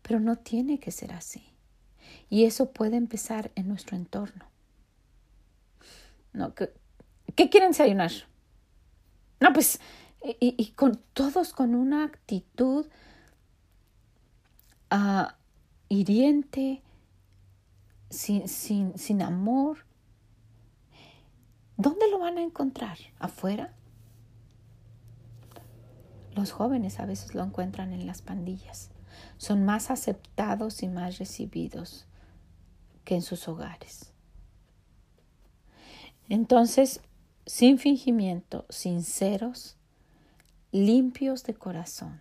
Pero 0.07 0.21
no 0.21 0.37
tiene 0.37 0.79
que 0.79 0.93
ser 0.93 1.13
así. 1.13 1.43
Y 2.31 2.45
eso 2.45 2.71
puede 2.71 2.97
empezar 2.97 3.51
en 3.57 3.67
nuestro 3.67 3.97
entorno. 3.97 4.45
No, 6.33 6.55
¿qué, 6.55 6.71
¿qué 7.35 7.51
quieren 7.51 7.71
desayunar? 7.71 8.13
No, 9.41 9.53
pues, 9.53 9.81
y, 10.23 10.73
con 10.77 11.01
todos 11.13 11.53
con 11.53 11.75
una 11.75 12.05
actitud 12.05 12.87
ah, 14.91 15.37
hiriente, 15.89 16.83
sin, 18.09 18.49
sin, 18.49 18.97
sin 18.97 19.23
amor. 19.23 19.87
¿Dónde 21.77 22.09
lo 22.11 22.21
van 22.21 22.39
a 22.39 22.43
encontrar? 22.43 22.99
¿Afuera? 23.19 23.73
Los 26.37 26.53
jóvenes 26.53 27.01
a 27.01 27.07
veces 27.07 27.35
lo 27.35 27.43
encuentran 27.43 27.93
en 27.93 28.07
las 28.07 28.23
pandillas. 28.23 28.91
Son 29.39 29.65
más 29.65 29.91
aceptados 29.91 30.83
y 30.83 30.89
más 30.89 31.19
recibidos 31.19 32.07
que 33.05 33.15
en 33.15 33.23
sus 33.23 33.49
hogares. 33.49 34.13
Entonces, 36.29 37.01
sin 37.47 37.79
fingimiento, 37.79 38.67
sinceros, 38.69 39.77
limpios 40.73 41.45
de 41.45 41.55
corazón, 41.55 42.21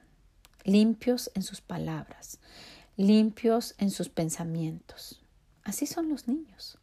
limpios 0.63 1.32
en 1.34 1.41
sus 1.41 1.62
palabras, 1.62 2.39
limpios 2.95 3.75
en 3.80 3.89
sus 3.89 4.10
pensamientos. 4.10 5.21
Así 5.63 5.88
son 5.88 6.10
los 6.10 6.28
niños. 6.28 6.78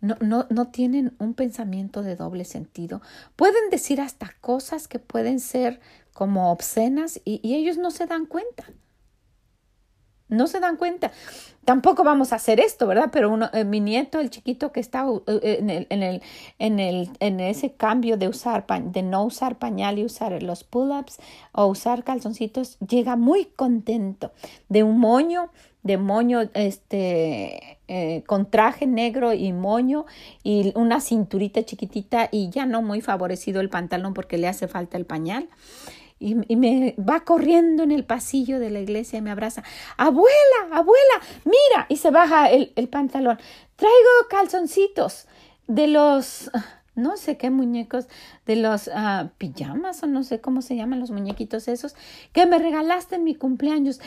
No, 0.00 0.16
no, 0.20 0.46
no, 0.48 0.68
tienen 0.68 1.16
un 1.18 1.34
pensamiento 1.34 2.02
de 2.02 2.14
doble 2.14 2.44
sentido. 2.44 3.02
Pueden 3.34 3.68
decir 3.68 4.00
hasta 4.00 4.32
cosas 4.40 4.86
que 4.86 5.00
pueden 5.00 5.40
ser 5.40 5.80
como 6.18 6.50
obscenas 6.50 7.20
y 7.24 7.54
ellos 7.54 7.78
no 7.78 7.92
se 7.92 8.06
dan 8.06 8.26
cuenta. 8.26 8.64
No 10.28 10.48
se 10.48 10.58
dan 10.58 10.76
cuenta. 10.76 11.12
Tampoco 11.64 12.02
vamos 12.02 12.32
a 12.32 12.36
hacer 12.36 12.58
esto, 12.60 12.88
¿verdad? 12.88 13.10
Pero 13.12 13.30
uno, 13.30 13.50
eh, 13.52 13.64
mi 13.64 13.78
nieto, 13.78 14.18
el 14.18 14.30
chiquito 14.30 14.72
que 14.72 14.80
está 14.80 15.06
eh, 15.26 15.58
en, 15.60 15.70
el, 15.70 15.86
en, 15.90 16.02
el, 16.02 16.22
en, 16.58 16.80
el, 16.80 17.10
en 17.20 17.40
ese 17.40 17.72
cambio 17.72 18.16
de 18.16 18.26
usar 18.26 18.66
de 18.66 19.02
no 19.02 19.24
usar 19.24 19.58
pañal 19.58 19.98
y 19.98 20.04
usar 20.04 20.42
los 20.42 20.64
pull-ups 20.64 21.18
o 21.52 21.66
usar 21.66 22.02
calzoncitos, 22.02 22.78
llega 22.80 23.16
muy 23.16 23.46
contento 23.46 24.32
de 24.68 24.82
un 24.82 24.98
moño, 24.98 25.50
de 25.82 25.96
moño 25.96 26.40
este 26.52 27.78
eh, 27.86 28.22
con 28.26 28.50
traje 28.50 28.86
negro 28.86 29.32
y 29.32 29.52
moño 29.52 30.04
y 30.42 30.72
una 30.74 31.00
cinturita 31.00 31.62
chiquitita 31.64 32.28
y 32.30 32.50
ya 32.50 32.66
no 32.66 32.82
muy 32.82 33.00
favorecido 33.00 33.60
el 33.60 33.70
pantalón 33.70 34.12
porque 34.12 34.36
le 34.36 34.48
hace 34.48 34.68
falta 34.68 34.98
el 34.98 35.06
pañal 35.06 35.48
y, 36.20 36.34
me 36.34 36.94
va 36.98 37.20
corriendo 37.20 37.82
en 37.82 37.92
el 37.92 38.04
pasillo 38.04 38.58
de 38.58 38.70
la 38.70 38.80
iglesia 38.80 39.18
y 39.18 39.22
me 39.22 39.30
abraza. 39.30 39.62
Abuela, 39.96 40.68
abuela, 40.72 41.20
mira. 41.44 41.86
Y 41.88 41.96
se 41.96 42.10
baja 42.10 42.50
el, 42.50 42.72
el 42.76 42.88
pantalón. 42.88 43.38
Traigo 43.76 44.28
calzoncitos 44.28 45.26
de 45.68 45.86
los, 45.86 46.50
no 46.96 47.16
sé 47.16 47.36
qué 47.36 47.50
muñecos, 47.50 48.06
de 48.46 48.56
los 48.56 48.88
uh, 48.88 49.28
pijamas 49.38 50.02
o 50.02 50.06
no 50.06 50.24
sé 50.24 50.40
cómo 50.40 50.62
se 50.62 50.74
llaman 50.74 50.98
los 50.98 51.12
muñequitos 51.12 51.68
esos, 51.68 51.94
que 52.32 52.46
me 52.46 52.58
regalaste 52.58 53.16
en 53.16 53.24
mi 53.24 53.36
cumpleaños. 53.36 54.00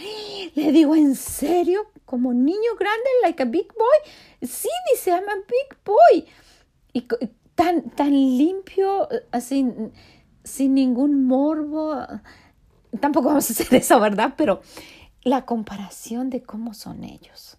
Le 0.56 0.71
digo, 0.74 0.95
¿en 0.95 1.15
serio? 1.15 1.88
Como 2.06 2.34
niño 2.34 2.76
grande, 2.78 3.10
like 3.24 3.41
a 3.41 3.45
big 3.45 3.67
boy. 3.74 4.47
Sí, 4.50 4.69
dice, 4.91 5.12
I'm 5.12 5.30
a 5.30 5.36
big 5.36 5.78
boy. 5.86 6.26
Y 6.91 7.08
tan, 7.56 7.89
tan 7.91 8.12
limpio, 8.12 9.08
así 9.32 9.65
sin 10.44 10.74
ningún 10.74 11.26
morbo. 11.26 11.96
Tampoco 13.00 13.30
vamos 13.30 13.50
a 13.50 13.54
hacer 13.54 13.74
eso, 13.74 14.00
¿verdad? 14.00 14.34
Pero 14.38 14.62
la 15.24 15.46
comparación 15.46 16.30
de 16.30 16.44
cómo 16.44 16.74
son 16.74 17.04
ellos. 17.04 17.58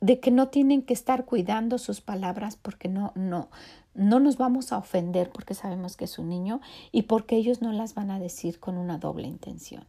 De 0.00 0.20
que 0.20 0.30
no 0.30 0.48
tienen 0.48 0.82
que 0.82 0.94
estar 0.94 1.24
cuidando 1.24 1.78
sus 1.78 2.00
palabras 2.00 2.56
porque 2.56 2.88
no, 2.88 3.12
no, 3.16 3.50
no 3.94 4.20
nos 4.20 4.38
vamos 4.38 4.72
a 4.72 4.78
ofender 4.78 5.30
porque 5.30 5.54
sabemos 5.54 5.96
que 5.96 6.04
es 6.04 6.18
un 6.18 6.28
niño 6.28 6.60
y 6.92 7.02
porque 7.02 7.36
ellos 7.36 7.60
no 7.62 7.72
las 7.72 7.94
van 7.94 8.10
a 8.10 8.20
decir 8.20 8.60
con 8.60 8.78
una 8.78 8.98
doble 8.98 9.26
intención. 9.26 9.84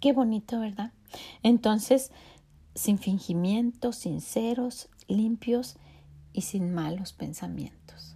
Qué 0.00 0.12
bonito, 0.12 0.60
¿verdad? 0.60 0.92
Entonces, 1.42 2.12
sin 2.74 2.98
fingimiento, 2.98 3.92
sinceros, 3.92 4.88
limpios 5.08 5.76
y 6.32 6.42
sin 6.42 6.72
malos 6.72 7.12
pensamientos. 7.12 8.15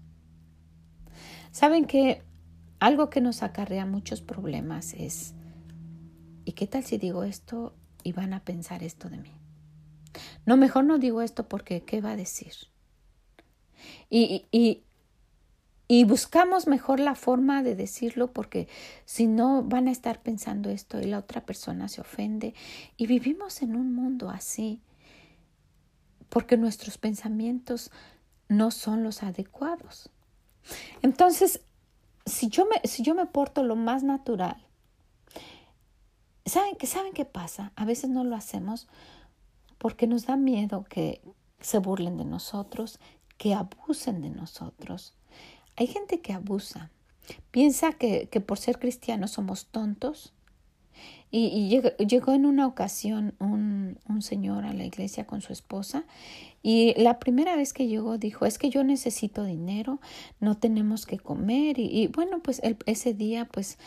Saben 1.52 1.84
que 1.84 2.22
algo 2.78 3.10
que 3.10 3.20
nos 3.20 3.42
acarrea 3.42 3.86
muchos 3.86 4.22
problemas 4.22 4.94
es, 4.94 5.34
¿y 6.44 6.52
qué 6.52 6.66
tal 6.66 6.84
si 6.84 6.98
digo 6.98 7.24
esto 7.24 7.74
y 8.02 8.12
van 8.12 8.32
a 8.32 8.44
pensar 8.44 8.82
esto 8.82 9.08
de 9.08 9.18
mí? 9.18 9.32
No, 10.46 10.56
mejor 10.56 10.84
no 10.84 10.98
digo 10.98 11.22
esto 11.22 11.48
porque 11.48 11.82
¿qué 11.82 12.00
va 12.00 12.12
a 12.12 12.16
decir? 12.16 12.52
Y, 14.08 14.46
y, 14.50 14.84
y 15.88 16.04
buscamos 16.04 16.66
mejor 16.66 17.00
la 17.00 17.14
forma 17.14 17.62
de 17.62 17.74
decirlo 17.74 18.32
porque 18.32 18.68
si 19.04 19.26
no 19.26 19.62
van 19.62 19.88
a 19.88 19.92
estar 19.92 20.22
pensando 20.22 20.70
esto 20.70 21.00
y 21.00 21.04
la 21.04 21.18
otra 21.18 21.44
persona 21.44 21.88
se 21.88 22.00
ofende. 22.00 22.54
Y 22.96 23.06
vivimos 23.06 23.62
en 23.62 23.74
un 23.74 23.94
mundo 23.94 24.30
así 24.30 24.80
porque 26.28 26.56
nuestros 26.56 26.96
pensamientos 26.96 27.90
no 28.48 28.70
son 28.70 29.02
los 29.02 29.22
adecuados. 29.22 30.10
Entonces, 31.02 31.60
si 32.26 32.48
yo 32.48 32.66
me, 32.66 32.88
si 32.88 33.02
yo 33.02 33.14
me 33.14 33.26
porto 33.26 33.62
lo 33.62 33.76
más 33.76 34.02
natural, 34.02 34.56
¿saben, 36.44 36.76
¿saben 36.84 37.12
qué 37.12 37.24
pasa? 37.24 37.72
A 37.76 37.84
veces 37.84 38.10
no 38.10 38.24
lo 38.24 38.36
hacemos 38.36 38.88
porque 39.78 40.06
nos 40.06 40.26
da 40.26 40.36
miedo 40.36 40.84
que 40.84 41.22
se 41.60 41.78
burlen 41.78 42.16
de 42.16 42.24
nosotros, 42.24 42.98
que 43.38 43.54
abusen 43.54 44.20
de 44.20 44.30
nosotros. 44.30 45.14
Hay 45.76 45.86
gente 45.86 46.20
que 46.20 46.32
abusa, 46.32 46.90
piensa 47.50 47.92
que, 47.92 48.28
que 48.28 48.40
por 48.40 48.58
ser 48.58 48.78
cristianos 48.78 49.32
somos 49.32 49.66
tontos. 49.66 50.32
Y, 51.30 51.68
llegó, 51.68 51.90
llegó, 51.96 52.32
en 52.32 52.44
una 52.44 52.66
ocasión 52.66 53.34
un, 53.38 53.98
un 54.08 54.22
señor 54.22 54.64
a 54.64 54.72
la 54.72 54.84
iglesia 54.84 55.26
con 55.26 55.40
su 55.42 55.52
esposa 55.52 56.04
y 56.62 56.92
la 57.00 57.18
primera 57.18 57.56
vez 57.56 57.72
que 57.72 57.86
llegó 57.86 58.18
dijo, 58.18 58.44
es 58.44 58.58
que 58.58 58.68
yo 58.68 58.84
necesito 58.84 59.44
dinero, 59.44 59.98
no 60.40 60.58
tenemos 60.58 61.06
que 61.06 61.18
comer. 61.18 61.78
Y, 61.78 62.08
bueno, 62.08 62.40
pues 62.40 62.60
ese 62.84 63.14
día 63.14 63.46
pues 63.46 63.78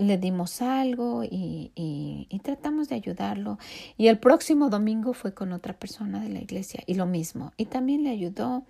le 0.00 0.16
dimos 0.16 0.62
algo 0.62 1.24
y, 1.24 1.72
y, 1.74 2.26
y, 2.30 2.38
tratamos 2.38 2.88
de 2.88 2.94
ayudarlo. 2.94 3.58
Y 3.98 4.06
el 4.06 4.18
próximo 4.18 4.70
domingo 4.70 5.12
fue 5.12 5.34
con 5.34 5.52
otra 5.52 5.74
persona 5.78 6.22
de 6.22 6.30
la 6.30 6.40
iglesia 6.40 6.82
y 6.86 6.94
lo 6.94 7.04
mismo. 7.04 7.52
Y 7.58 7.66
también 7.66 8.02
le 8.02 8.10
ayudó. 8.10 8.64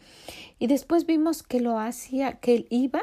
Y 0.58 0.66
después 0.66 1.06
vimos 1.06 1.44
que 1.44 1.60
lo 1.60 1.78
hacía, 1.78 2.40
que 2.40 2.56
él 2.56 2.66
iba, 2.68 3.02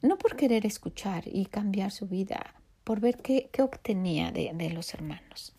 no 0.00 0.16
por 0.16 0.36
querer 0.36 0.64
escuchar 0.64 1.24
y 1.26 1.44
cambiar 1.44 1.90
su 1.90 2.06
vida, 2.06 2.54
por 2.90 2.98
ver 2.98 3.18
qué, 3.18 3.48
obtenía 3.62 4.32
de, 4.32 4.50
de 4.52 4.70
los 4.70 4.94
hermanos. 4.94 5.52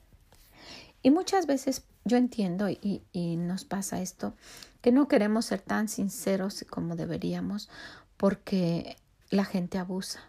Y 1.01 1.11
muchas 1.11 1.45
veces 1.45 1.85
yo 2.03 2.17
entiendo 2.17 2.67
y, 2.67 3.03
y, 3.13 3.37
nos 3.37 3.63
pasa 3.63 4.01
esto, 4.01 4.33
que 4.81 4.91
no 4.91 5.07
queremos 5.07 5.45
ser 5.45 5.61
tan 5.61 5.87
sinceros 5.87 6.65
como 6.69 6.97
deberíamos 6.97 7.69
porque 8.17 8.97
la 9.29 9.45
gente 9.45 9.77
abusa. 9.77 10.19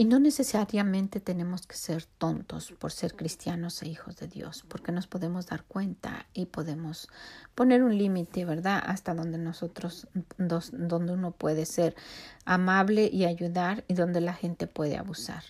Y 0.00 0.04
no 0.04 0.20
necesariamente 0.20 1.18
tenemos 1.18 1.66
que 1.66 1.74
ser 1.74 2.04
tontos 2.04 2.70
por 2.70 2.92
ser 2.92 3.16
cristianos 3.16 3.82
e 3.82 3.88
hijos 3.88 4.14
de 4.14 4.28
Dios, 4.28 4.64
porque 4.68 4.92
nos 4.92 5.08
podemos 5.08 5.48
dar 5.48 5.64
cuenta 5.64 6.26
y 6.32 6.46
podemos 6.46 7.08
poner 7.56 7.82
un 7.82 7.98
límite, 7.98 8.44
¿verdad? 8.44 8.80
Hasta 8.86 9.12
donde 9.12 9.38
nosotros, 9.38 10.06
donde 10.36 11.12
uno 11.12 11.32
puede 11.32 11.66
ser 11.66 11.96
amable 12.44 13.10
y 13.12 13.24
ayudar 13.24 13.82
y 13.88 13.94
donde 13.94 14.20
la 14.20 14.34
gente 14.34 14.68
puede 14.68 14.96
abusar. 14.96 15.42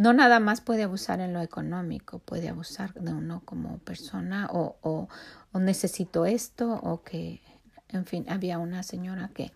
No 0.00 0.12
nada 0.12 0.38
más 0.38 0.60
puede 0.60 0.84
abusar 0.84 1.18
en 1.18 1.32
lo 1.32 1.40
económico, 1.40 2.20
puede 2.20 2.48
abusar 2.48 2.94
de 2.94 3.12
uno 3.12 3.42
como 3.44 3.78
persona 3.78 4.48
o, 4.52 4.76
o, 4.82 5.08
o 5.50 5.58
necesito 5.58 6.26
esto 6.26 6.74
o 6.74 7.02
que, 7.02 7.42
en 7.88 8.06
fin, 8.06 8.24
había 8.28 8.60
una 8.60 8.84
señora 8.84 9.32
que 9.34 9.50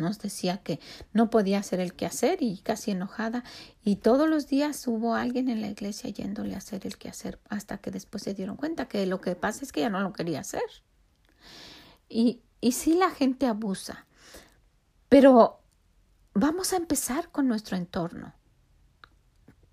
nos 0.00 0.18
decía 0.18 0.58
que 0.58 0.80
no 1.12 1.30
podía 1.30 1.58
hacer 1.58 1.78
el 1.80 1.94
quehacer 1.94 2.42
y 2.42 2.58
casi 2.58 2.90
enojada 2.90 3.44
y 3.84 3.96
todos 3.96 4.28
los 4.28 4.48
días 4.48 4.86
hubo 4.86 5.14
alguien 5.14 5.48
en 5.48 5.60
la 5.60 5.68
iglesia 5.68 6.10
yéndole 6.10 6.54
a 6.54 6.58
hacer 6.58 6.86
el 6.86 6.98
quehacer 6.98 7.38
hasta 7.48 7.78
que 7.78 7.90
después 7.90 8.22
se 8.22 8.34
dieron 8.34 8.56
cuenta 8.56 8.88
que 8.88 9.06
lo 9.06 9.20
que 9.20 9.36
pasa 9.36 9.64
es 9.64 9.72
que 9.72 9.80
ella 9.80 9.90
no 9.90 10.00
lo 10.00 10.12
quería 10.12 10.40
hacer. 10.40 10.62
Y, 12.08 12.42
y 12.60 12.72
sí 12.72 12.94
la 12.94 13.10
gente 13.10 13.46
abusa, 13.46 14.06
pero 15.08 15.60
vamos 16.34 16.72
a 16.72 16.76
empezar 16.76 17.30
con 17.30 17.46
nuestro 17.46 17.76
entorno. 17.76 18.34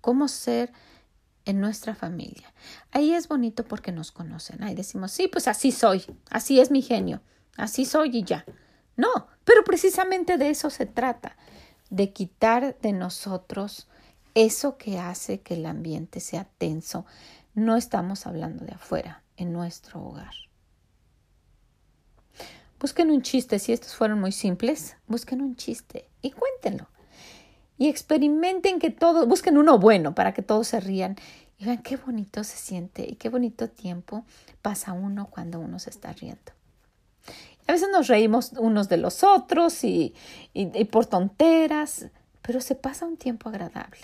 ¿Cómo 0.00 0.28
ser 0.28 0.72
en 1.44 1.60
nuestra 1.60 1.94
familia? 1.94 2.52
Ahí 2.92 3.12
es 3.12 3.28
bonito 3.28 3.64
porque 3.64 3.92
nos 3.92 4.12
conocen. 4.12 4.62
Ahí 4.62 4.74
decimos, 4.74 5.10
sí, 5.10 5.28
pues 5.28 5.48
así 5.48 5.72
soy, 5.72 6.04
así 6.30 6.60
es 6.60 6.70
mi 6.70 6.82
genio, 6.82 7.20
así 7.56 7.84
soy 7.84 8.18
y 8.18 8.24
ya. 8.24 8.44
No, 8.98 9.28
pero 9.44 9.62
precisamente 9.62 10.38
de 10.38 10.50
eso 10.50 10.70
se 10.70 10.84
trata, 10.84 11.36
de 11.88 12.12
quitar 12.12 12.76
de 12.80 12.92
nosotros 12.92 13.88
eso 14.34 14.76
que 14.76 14.98
hace 14.98 15.40
que 15.40 15.54
el 15.54 15.66
ambiente 15.66 16.18
sea 16.18 16.48
tenso. 16.58 17.06
No 17.54 17.76
estamos 17.76 18.26
hablando 18.26 18.64
de 18.64 18.72
afuera, 18.72 19.22
en 19.36 19.52
nuestro 19.52 20.02
hogar. 20.02 20.34
Busquen 22.80 23.12
un 23.12 23.22
chiste, 23.22 23.60
si 23.60 23.72
estos 23.72 23.94
fueron 23.94 24.20
muy 24.20 24.32
simples, 24.32 24.96
busquen 25.06 25.42
un 25.42 25.54
chiste 25.54 26.08
y 26.20 26.32
cuéntenlo. 26.32 26.88
Y 27.78 27.88
experimenten 27.88 28.80
que 28.80 28.90
todo, 28.90 29.28
busquen 29.28 29.58
uno 29.58 29.78
bueno 29.78 30.16
para 30.16 30.34
que 30.34 30.42
todos 30.42 30.66
se 30.66 30.80
rían 30.80 31.14
y 31.56 31.66
vean 31.66 31.82
qué 31.82 31.96
bonito 31.96 32.42
se 32.42 32.56
siente 32.56 33.06
y 33.08 33.14
qué 33.14 33.28
bonito 33.28 33.68
tiempo 33.68 34.24
pasa 34.60 34.92
uno 34.92 35.28
cuando 35.30 35.60
uno 35.60 35.78
se 35.78 35.90
está 35.90 36.12
riendo. 36.12 36.52
A 37.68 37.72
veces 37.72 37.90
nos 37.92 38.08
reímos 38.08 38.52
unos 38.54 38.88
de 38.88 38.96
los 38.96 39.22
otros 39.22 39.84
y, 39.84 40.14
por 40.90 41.04
tonteras, 41.04 42.06
pero 42.40 42.62
se 42.62 42.74
pasa 42.74 43.04
un 43.04 43.18
tiempo 43.18 43.50
agradable. 43.50 44.00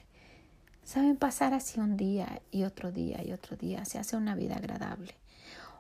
Saben 0.84 1.16
pasar 1.16 1.54
así 1.54 1.80
un 1.80 1.96
día 1.96 2.42
y 2.50 2.64
otro 2.64 2.92
día 2.92 3.24
y 3.24 3.32
otro 3.32 3.56
día, 3.56 3.86
se 3.86 3.98
hace 3.98 4.18
una 4.18 4.34
vida 4.34 4.56
agradable. 4.56 5.14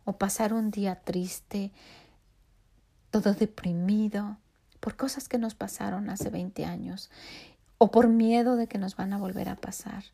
O 0.06 0.14
pasar 0.14 0.54
un 0.54 0.70
día 0.70 0.96
triste, 0.96 1.72
todo 3.10 3.34
deprimido, 3.34 4.38
por 4.80 4.96
cosas 4.96 5.28
que 5.28 5.36
nos 5.36 5.54
pasaron 5.54 6.08
hace 6.08 6.30
20 6.30 6.64
años 6.64 7.10
o 7.76 7.90
por 7.90 8.08
miedo 8.08 8.56
de 8.56 8.66
que 8.66 8.78
nos 8.78 8.96
van 8.96 9.12
a 9.12 9.18
volver 9.18 9.50
a 9.50 9.56
pasar. 9.56 10.04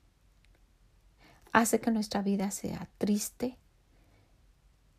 Hace 1.53 1.81
que 1.81 1.93
nuestra 1.93 2.21
vida 2.23 2.51
sea 2.51 2.89
triste, 2.99 3.59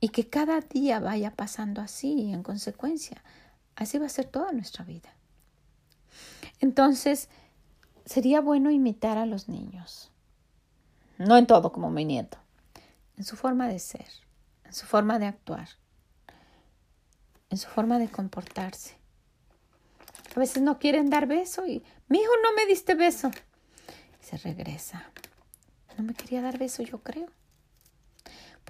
y 0.02 0.10
que 0.10 0.28
cada 0.28 0.60
día 0.60 1.00
vaya 1.00 1.32
pasando 1.32 1.80
así 1.80 2.34
en 2.34 2.42
consecuencia. 2.42 3.24
Así 3.76 4.00
va 4.00 4.08
a 4.08 4.10
ser 4.10 4.26
toda 4.26 4.52
nuestra 4.52 4.84
vida. 4.84 5.14
Entonces, 6.60 7.30
sería 8.06 8.42
bueno 8.42 8.72
imitar 8.72 9.20
a 9.20 9.28
los 9.28 9.48
niños. 9.48 10.12
No 11.20 11.38
en 11.38 11.46
todo 11.46 11.72
como 11.72 11.92
mi 11.92 12.04
nieto, 12.04 12.40
en 13.16 13.24
su 13.24 13.38
forma 13.38 13.68
de 13.68 13.78
ser, 13.78 14.08
en 14.66 14.74
su 14.74 14.88
forma 14.88 15.20
de 15.20 15.28
actuar, 15.28 15.70
en 17.52 17.60
su 17.60 17.70
forma 17.70 18.00
de 18.00 18.10
comportarse. 18.10 18.98
A 20.36 20.40
veces 20.40 20.64
no 20.64 20.80
quieren 20.80 21.12
dar 21.12 21.28
beso 21.28 21.68
y 21.68 21.84
mi 22.08 22.18
hijo 22.18 22.32
no 22.44 22.54
me 22.56 22.66
diste 22.66 22.96
beso. 22.96 23.30
Y 24.20 24.26
se 24.26 24.38
regresa. 24.38 25.12
No 25.96 26.04
me 26.04 26.16
quería 26.16 26.42
dar 26.42 26.58
beso, 26.58 26.82
yo 26.82 27.04
creo. 27.04 27.28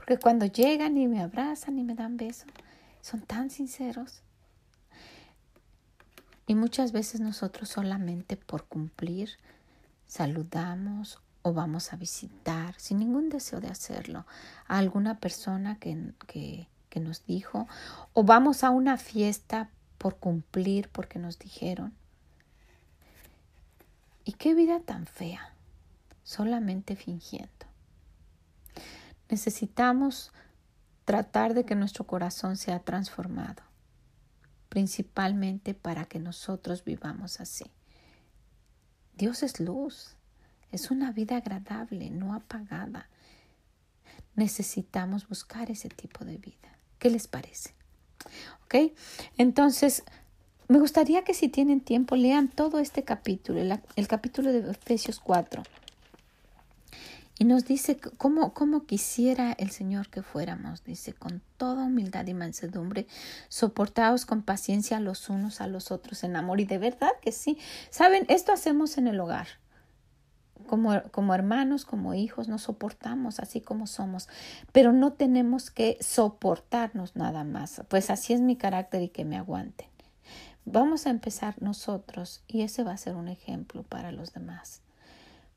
Porque 0.02 0.18
cuando 0.18 0.48
llegan 0.48 0.98
y 0.98 1.08
me 1.08 1.22
abrazan 1.22 1.78
y 1.78 1.84
me 1.84 1.94
dan 1.94 2.18
besos, 2.18 2.50
son 3.02 3.22
tan 3.22 3.52
sinceros. 3.52 4.24
Y 6.48 6.56
muchas 6.56 6.92
veces 6.92 7.22
nosotros 7.22 7.70
solamente 7.70 8.36
por 8.36 8.66
cumplir 8.66 9.30
saludamos 10.08 11.20
o 11.44 11.54
vamos 11.54 11.94
a 11.94 11.98
visitar 11.98 12.74
sin 12.80 12.98
ningún 12.98 13.30
deseo 13.30 13.62
de 13.62 13.68
hacerlo 13.68 14.26
a 14.68 14.80
alguna 14.80 15.20
persona 15.20 15.78
que, 15.78 16.14
que, 16.26 16.68
que 16.90 17.00
nos 17.00 17.24
dijo 17.28 17.68
o 18.14 18.24
vamos 18.24 18.64
a 18.64 18.72
una 18.72 18.98
fiesta 18.98 19.70
por 20.00 20.18
cumplir 20.18 20.90
porque 20.90 21.20
nos 21.20 21.38
dijeron. 21.38 21.94
Y 24.26 24.34
qué 24.34 24.56
vida 24.56 24.80
tan 24.80 25.06
fea, 25.06 25.54
solamente 26.24 26.96
fingiendo. 26.96 27.71
Necesitamos 29.32 30.34
tratar 31.06 31.54
de 31.54 31.64
que 31.64 31.74
nuestro 31.74 32.06
corazón 32.06 32.58
sea 32.58 32.80
transformado, 32.80 33.64
principalmente 34.68 35.74
para 35.74 36.04
que 36.04 36.20
nosotros 36.20 36.84
vivamos 36.84 37.40
así. 37.40 37.64
Dios 39.16 39.42
es 39.42 39.62
luz, 39.62 40.18
es 40.74 40.92
una 40.92 41.14
vida 41.14 41.38
agradable, 41.38 42.10
no 42.10 42.34
apagada. 42.34 43.08
Necesitamos 44.36 45.30
buscar 45.30 45.72
ese 45.72 45.88
tipo 45.88 46.26
de 46.26 46.38
vida. 46.38 46.78
¿Qué 47.00 47.10
les 47.10 47.30
parece? 47.30 47.74
¿Ok? 48.66 48.92
Entonces, 49.38 50.04
me 50.68 50.78
gustaría 50.78 51.24
que 51.24 51.34
si 51.34 51.48
tienen 51.48 51.80
tiempo 51.80 52.18
lean 52.18 52.50
todo 52.50 52.80
este 52.80 53.06
capítulo, 53.06 53.62
el, 53.62 53.80
el 53.96 54.08
capítulo 54.10 54.52
de 54.52 54.72
Efesios 54.72 55.22
4. 55.22 55.64
Y 57.42 57.44
nos 57.44 57.66
dice 57.66 57.98
cómo, 57.98 58.54
cómo 58.54 58.86
quisiera 58.86 59.54
el 59.54 59.72
Señor 59.72 60.10
que 60.10 60.22
fuéramos, 60.22 60.84
dice, 60.84 61.14
con 61.14 61.42
toda 61.58 61.86
humildad 61.86 62.28
y 62.28 62.36
mansedumbre, 62.36 63.08
soportados 63.50 64.28
con 64.28 64.44
paciencia 64.44 65.00
los 65.00 65.28
unos 65.28 65.60
a 65.60 65.66
los 65.66 65.90
otros 65.90 66.24
en 66.24 66.36
amor. 66.36 66.60
Y 66.60 66.66
de 66.66 66.78
verdad 66.78 67.10
que 67.20 67.32
sí. 67.32 67.58
Saben, 67.90 68.28
esto 68.30 68.54
hacemos 68.54 69.00
en 69.00 69.08
el 69.08 69.20
hogar. 69.20 69.48
Como, 70.68 71.02
como, 71.10 71.34
hermanos, 71.34 71.84
como 71.84 72.14
hijos, 72.14 72.48
nos 72.48 72.62
soportamos 72.62 73.40
así 73.40 73.60
como 73.60 73.88
somos, 73.88 74.30
pero 74.72 74.94
no 74.94 75.14
tenemos 75.14 75.72
que 75.72 75.98
soportarnos 76.00 77.16
nada 77.16 77.44
más. 77.44 77.82
Pues 77.90 78.12
así 78.12 78.34
es 78.34 78.42
mi 78.42 78.56
carácter 78.56 79.02
y 79.02 79.10
que 79.10 79.26
me 79.26 79.40
aguanten. 79.40 79.88
Vamos 80.66 81.08
a 81.08 81.10
empezar 81.10 81.56
nosotros 81.60 82.44
y 82.48 82.62
ese 82.62 82.84
va 82.84 82.92
a 82.92 82.98
ser 82.98 83.16
un 83.16 83.30
ejemplo 83.30 83.82
para 83.82 84.12
los 84.12 84.32
demás. 84.32 84.84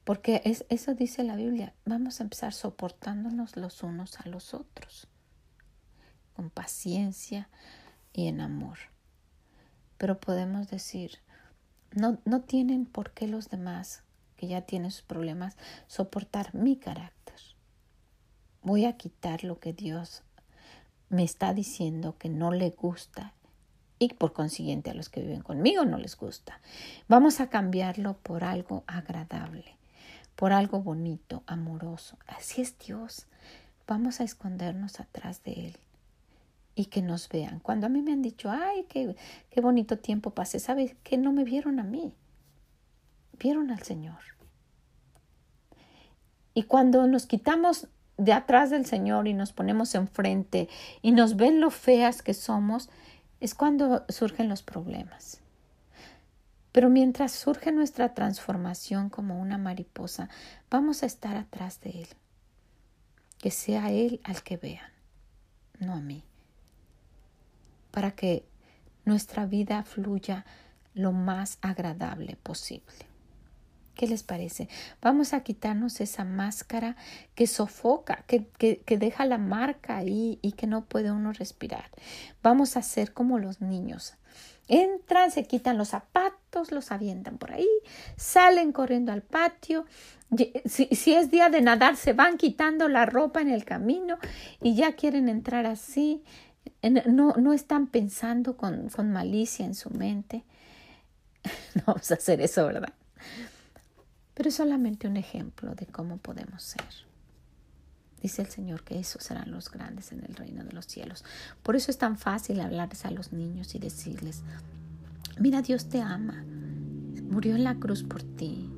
Porque 0.05 0.43
es, 0.45 0.67
eso 0.69 0.95
dice 0.95 1.25
la 1.25 1.35
Biblia. 1.35 1.73
Vamos 1.87 2.21
a 2.21 2.25
empezar 2.25 2.53
soportándonos 2.53 3.57
los 3.57 3.83
unos 3.83 4.21
a 4.21 4.29
los 4.29 4.53
otros, 4.53 5.09
con 6.35 6.51
paciencia 6.51 7.49
y 8.13 8.29
en 8.29 8.43
amor. 8.43 8.79
Pero 9.97 10.21
podemos 10.21 10.69
decir, 10.69 11.19
no, 11.93 12.19
no 12.27 12.43
tienen 12.43 12.85
por 12.85 13.13
qué 13.13 13.27
los 13.27 13.49
demás, 13.49 14.03
que 14.37 14.47
ya 14.47 14.61
tienen 14.63 14.91
sus 14.91 15.03
problemas, 15.03 15.57
soportar 15.87 16.55
mi 16.55 16.77
carácter. 16.77 17.41
Voy 18.63 18.85
a 18.85 18.99
quitar 18.99 19.43
lo 19.43 19.59
que 19.59 19.73
Dios 19.73 20.23
me 21.09 21.25
está 21.25 21.55
diciendo 21.55 22.19
que 22.19 22.29
no 22.29 22.51
le 22.51 22.71
gusta 22.71 23.33
y 23.99 24.09
por 24.09 24.33
consiguiente 24.35 24.91
a 24.91 24.95
los 24.95 25.09
que 25.09 25.21
viven 25.21 25.43
conmigo 25.43 25.85
no 25.85 25.97
les 25.97 26.17
gusta. 26.17 26.61
Vamos 27.09 27.41
a 27.41 27.49
cambiarlo 27.49 28.19
por 28.19 28.43
algo 28.43 28.85
agradable 28.87 29.79
por 30.37 30.53
algo 30.53 30.81
bonito, 30.81 31.43
amoroso. 31.47 32.19
Así 32.27 32.63
es 32.63 32.79
Dios. 32.79 33.27
Vamos 33.87 34.21
a 34.21 34.25
escondernos 34.25 35.01
atrás 35.01 35.43
de 35.43 35.53
Él 35.53 35.77
y 36.75 36.87
que 36.87 37.03
nos 37.03 37.29
vean. 37.29 37.61
Cuando 37.61 37.87
a 37.87 37.91
mí 37.91 38.03
me 38.03 38.13
han 38.13 38.23
dicho, 38.23 38.51
ay, 38.51 38.87
qué, 38.89 39.17
qué 39.51 39.61
bonito 39.61 39.99
tiempo 39.99 40.31
pasé, 40.31 40.59
¿sabes 40.59 40.97
que 41.03 41.17
no 41.19 41.33
me 41.33 41.45
vieron 41.45 41.79
a 41.79 41.85
mí? 41.85 42.13
Vieron 43.39 43.71
al 43.71 43.83
Señor. 43.83 44.19
Y 46.55 46.65
cuando 46.65 47.07
nos 47.07 47.27
quitamos 47.27 47.89
de 48.17 48.33
atrás 48.33 48.71
del 48.71 48.87
Señor 48.87 49.27
y 49.27 49.35
nos 49.35 49.53
ponemos 49.53 49.95
enfrente 49.95 50.69
y 51.03 51.13
nos 51.13 51.37
ven 51.37 51.61
lo 51.61 51.71
feas 51.71 52.23
que 52.23 52.33
somos, 52.33 52.91
es 53.41 53.55
cuando 53.55 54.05
surgen 54.09 54.49
los 54.49 54.63
problemas. 54.63 55.41
Pero 56.75 56.91
mientras 56.91 57.31
surge 57.31 57.71
nuestra 57.71 58.15
transformación 58.15 59.09
como 59.09 59.39
una 59.39 59.59
mariposa, 59.59 60.29
vamos 60.69 61.05
a 61.05 61.07
estar 61.07 61.37
atrás 61.37 61.81
de 61.81 61.91
Él. 61.91 62.09
Que 63.39 63.53
sea 63.53 63.93
Él 63.93 64.21
al 64.25 64.43
que 64.43 64.57
vean, 64.57 64.91
no 65.79 65.93
a 65.93 66.01
mí. 66.01 66.25
Para 67.93 68.11
que 68.11 68.45
nuestra 69.05 69.47
vida 69.47 69.85
fluya 69.85 70.45
lo 70.95 71.13
más 71.13 71.59
agradable 71.63 72.35
posible. 72.43 73.07
¿Qué 73.95 74.09
les 74.09 74.25
parece? 74.25 74.69
Vamos 75.01 75.33
a 75.33 75.45
quitarnos 75.45 76.01
esa 76.01 76.25
máscara 76.25 76.97
que 77.37 77.47
sofoca, 77.47 78.25
que, 78.27 78.49
que, 78.49 78.81
que, 78.81 78.99
deja 78.99 79.27
la 79.27 79.39
marca 79.39 79.97
ahí 79.97 80.41
y 80.43 80.53
que 80.53 80.67
no 80.67 80.87
puede 80.87 81.13
uno 81.13 81.33
respirar. 81.33 81.89
Vamos 82.43 82.77
a 82.77 82.83
ser 82.83 83.13
como 83.13 83.39
los 83.39 83.61
niños. 83.61 84.17
Entran, 84.69 85.31
se 85.31 85.47
quitan 85.47 85.77
los 85.77 85.89
zapatos, 85.89 86.73
los 86.73 86.91
avientan 86.91 87.39
por 87.39 87.53
ahí, 87.53 87.69
salen 88.17 88.73
corriendo 88.73 89.13
al 89.13 89.23
patio. 89.23 89.85
Si, 90.65 90.87
si 90.87 91.15
es 91.15 91.31
día 91.31 91.49
de 91.49 91.61
nadar, 91.61 91.97
se 91.97 92.13
van 92.13 92.39
quitando 92.39 92.89
la 92.89 93.07
ropa 93.07 93.41
en 93.41 93.51
el 93.51 93.65
camino 93.65 94.19
y 94.61 94.75
ya 94.75 94.93
quieren 94.93 95.29
entrar 95.29 95.67
así. 95.67 96.23
No, 97.07 97.33
no 97.33 97.53
están 97.53 97.87
pensando 97.87 98.57
con, 98.57 98.89
con 98.89 99.13
malicia 99.13 99.65
en 99.65 99.75
su 99.75 99.91
mente. 99.91 100.45
No 101.75 101.83
vamos 101.87 102.11
a 102.11 102.15
hacer 102.15 102.41
eso, 102.41 102.67
¿verdad? 102.67 102.93
Pero 104.35 104.49
es 104.49 104.55
solamente 104.55 105.07
un 105.07 105.17
ejemplo 105.17 105.75
de 105.75 105.87
cómo 105.87 106.17
podemos 106.19 106.63
ser. 106.63 106.85
Dice 108.25 108.41
el 108.41 108.49
Señor 108.49 108.85
que 108.85 108.99
esos 108.99 109.23
serán 109.23 109.51
los 109.51 109.71
grandes 109.71 110.11
en 110.11 110.25
el 110.25 110.35
reino 110.35 110.65
de 110.65 110.73
los 110.73 110.87
cielos. 110.87 111.27
Por 111.63 111.77
eso 111.77 111.91
es 111.91 111.99
tan 111.99 112.17
fácil 112.17 112.59
hablarles 112.61 113.05
a 113.05 113.11
los 113.11 113.35
niños 113.35 113.75
y 113.75 113.79
decirles, 113.79 114.43
mira, 115.39 115.61
Dios 115.61 115.91
te 115.91 116.01
ama, 116.01 116.43
murió 117.29 117.55
en 117.55 117.65
la 117.65 117.75
cruz 117.75 118.03
por 118.03 118.23
ti. 118.23 118.71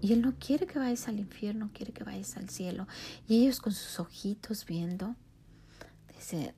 Y 0.00 0.12
Él 0.12 0.22
no 0.22 0.36
quiere 0.38 0.68
que 0.68 0.78
vayas 0.78 1.08
al 1.08 1.18
infierno, 1.18 1.70
quiere 1.74 1.92
que 1.92 2.04
vayas 2.04 2.36
al 2.36 2.48
cielo. 2.48 2.86
Y 3.26 3.42
ellos 3.42 3.58
con 3.58 3.72
sus 3.72 3.98
ojitos 3.98 4.64
viendo, 4.64 5.16
dice, 6.16 6.54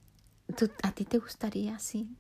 ¿a 0.83 0.93
ti 0.93 1.07
te 1.07 1.17
gustaría 1.17 1.77
así? 1.77 2.15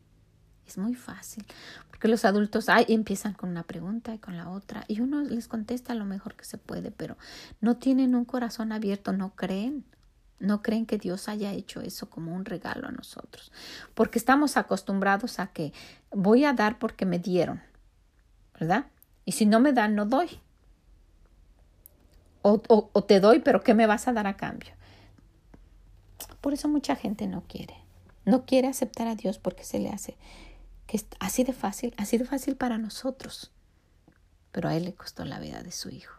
Es 0.70 0.78
muy 0.78 0.94
fácil, 0.94 1.44
porque 1.88 2.06
los 2.06 2.24
adultos 2.24 2.68
ay, 2.68 2.84
empiezan 2.90 3.34
con 3.34 3.50
una 3.50 3.64
pregunta 3.64 4.14
y 4.14 4.18
con 4.18 4.36
la 4.36 4.48
otra, 4.48 4.84
y 4.86 5.00
uno 5.00 5.20
les 5.20 5.48
contesta 5.48 5.96
lo 5.96 6.04
mejor 6.04 6.36
que 6.36 6.44
se 6.44 6.58
puede, 6.58 6.92
pero 6.92 7.16
no 7.60 7.76
tienen 7.76 8.14
un 8.14 8.24
corazón 8.24 8.70
abierto, 8.70 9.12
no 9.12 9.34
creen. 9.34 9.84
No 10.38 10.62
creen 10.62 10.86
que 10.86 10.96
Dios 10.96 11.28
haya 11.28 11.52
hecho 11.52 11.80
eso 11.80 12.08
como 12.08 12.32
un 12.32 12.44
regalo 12.44 12.86
a 12.86 12.92
nosotros, 12.92 13.50
porque 13.94 14.18
estamos 14.18 14.56
acostumbrados 14.56 15.40
a 15.40 15.48
que 15.48 15.72
voy 16.12 16.44
a 16.44 16.52
dar 16.52 16.78
porque 16.78 17.04
me 17.04 17.18
dieron, 17.18 17.60
¿verdad? 18.58 18.86
Y 19.24 19.32
si 19.32 19.44
no 19.44 19.58
me 19.58 19.72
dan, 19.72 19.96
no 19.96 20.06
doy. 20.06 20.40
O, 22.42 22.62
o 22.68 23.04
te 23.04 23.18
doy, 23.18 23.40
pero 23.40 23.62
¿qué 23.62 23.74
me 23.74 23.86
vas 23.86 24.06
a 24.06 24.12
dar 24.12 24.28
a 24.28 24.36
cambio? 24.36 24.70
Por 26.40 26.54
eso 26.54 26.68
mucha 26.68 26.94
gente 26.94 27.26
no 27.26 27.42
quiere. 27.48 27.74
No 28.24 28.46
quiere 28.46 28.68
aceptar 28.68 29.08
a 29.08 29.16
Dios 29.16 29.38
porque 29.38 29.64
se 29.64 29.78
le 29.78 29.90
hace 29.90 30.16
que 30.90 30.96
es 30.96 31.06
así 31.20 31.44
de 31.44 31.52
fácil, 31.52 31.94
así 31.98 32.18
de 32.18 32.24
fácil 32.24 32.56
para 32.56 32.76
nosotros, 32.76 33.52
pero 34.50 34.68
a 34.68 34.74
Él 34.74 34.86
le 34.86 34.92
costó 34.92 35.24
la 35.24 35.38
vida 35.38 35.62
de 35.62 35.70
su 35.70 35.88
Hijo. 35.88 36.18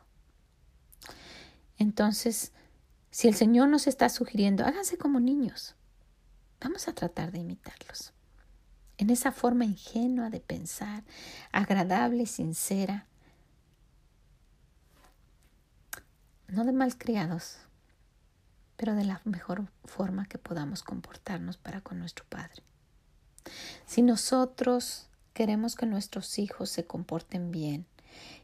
Entonces, 1.77 2.53
si 3.09 3.27
el 3.27 3.35
Señor 3.35 3.67
nos 3.67 3.85
está 3.85 4.07
sugiriendo, 4.07 4.65
háganse 4.65 4.97
como 4.97 5.19
niños, 5.19 5.75
vamos 6.61 6.87
a 6.87 6.93
tratar 6.93 7.33
de 7.33 7.39
imitarlos. 7.39 8.13
En 8.97 9.09
esa 9.09 9.33
forma 9.33 9.65
ingenua 9.65 10.29
de 10.29 10.39
pensar, 10.39 11.03
agradable 11.51 12.23
y 12.23 12.27
sincera, 12.27 13.07
no 16.47 16.63
de 16.63 16.71
malcriados, 16.71 17.57
pero 18.77 18.95
de 18.95 19.03
la 19.03 19.19
mejor 19.25 19.67
forma 19.83 20.27
que 20.27 20.37
podamos 20.37 20.81
comportarnos 20.81 21.57
para 21.57 21.81
con 21.81 21.99
nuestro 21.99 22.23
Padre. 22.29 22.63
Si 23.85 24.01
nosotros 24.01 25.07
queremos 25.33 25.75
que 25.75 25.85
nuestros 25.85 26.39
hijos 26.39 26.69
se 26.69 26.85
comporten 26.85 27.51
bien 27.51 27.85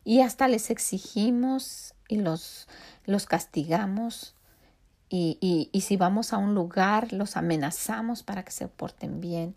y 0.03 0.21
hasta 0.21 0.47
les 0.47 0.69
exigimos 0.69 1.93
y 2.07 2.17
los, 2.17 2.67
los 3.05 3.25
castigamos 3.25 4.35
y, 5.09 5.37
y, 5.41 5.69
y 5.71 5.81
si 5.81 5.97
vamos 5.97 6.33
a 6.33 6.37
un 6.37 6.55
lugar 6.55 7.13
los 7.13 7.37
amenazamos 7.37 8.23
para 8.23 8.43
que 8.43 8.51
se 8.51 8.67
porten 8.67 9.21
bien, 9.21 9.55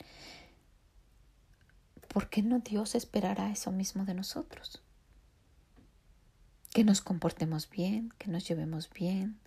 ¿por 2.08 2.28
qué 2.28 2.42
no 2.42 2.58
Dios 2.58 2.94
esperará 2.94 3.50
eso 3.50 3.72
mismo 3.72 4.04
de 4.04 4.14
nosotros? 4.14 4.82
Que 6.72 6.84
nos 6.84 7.00
comportemos 7.00 7.68
bien, 7.68 8.12
que 8.18 8.28
nos 8.28 8.46
llevemos 8.46 8.90
bien 8.90 9.40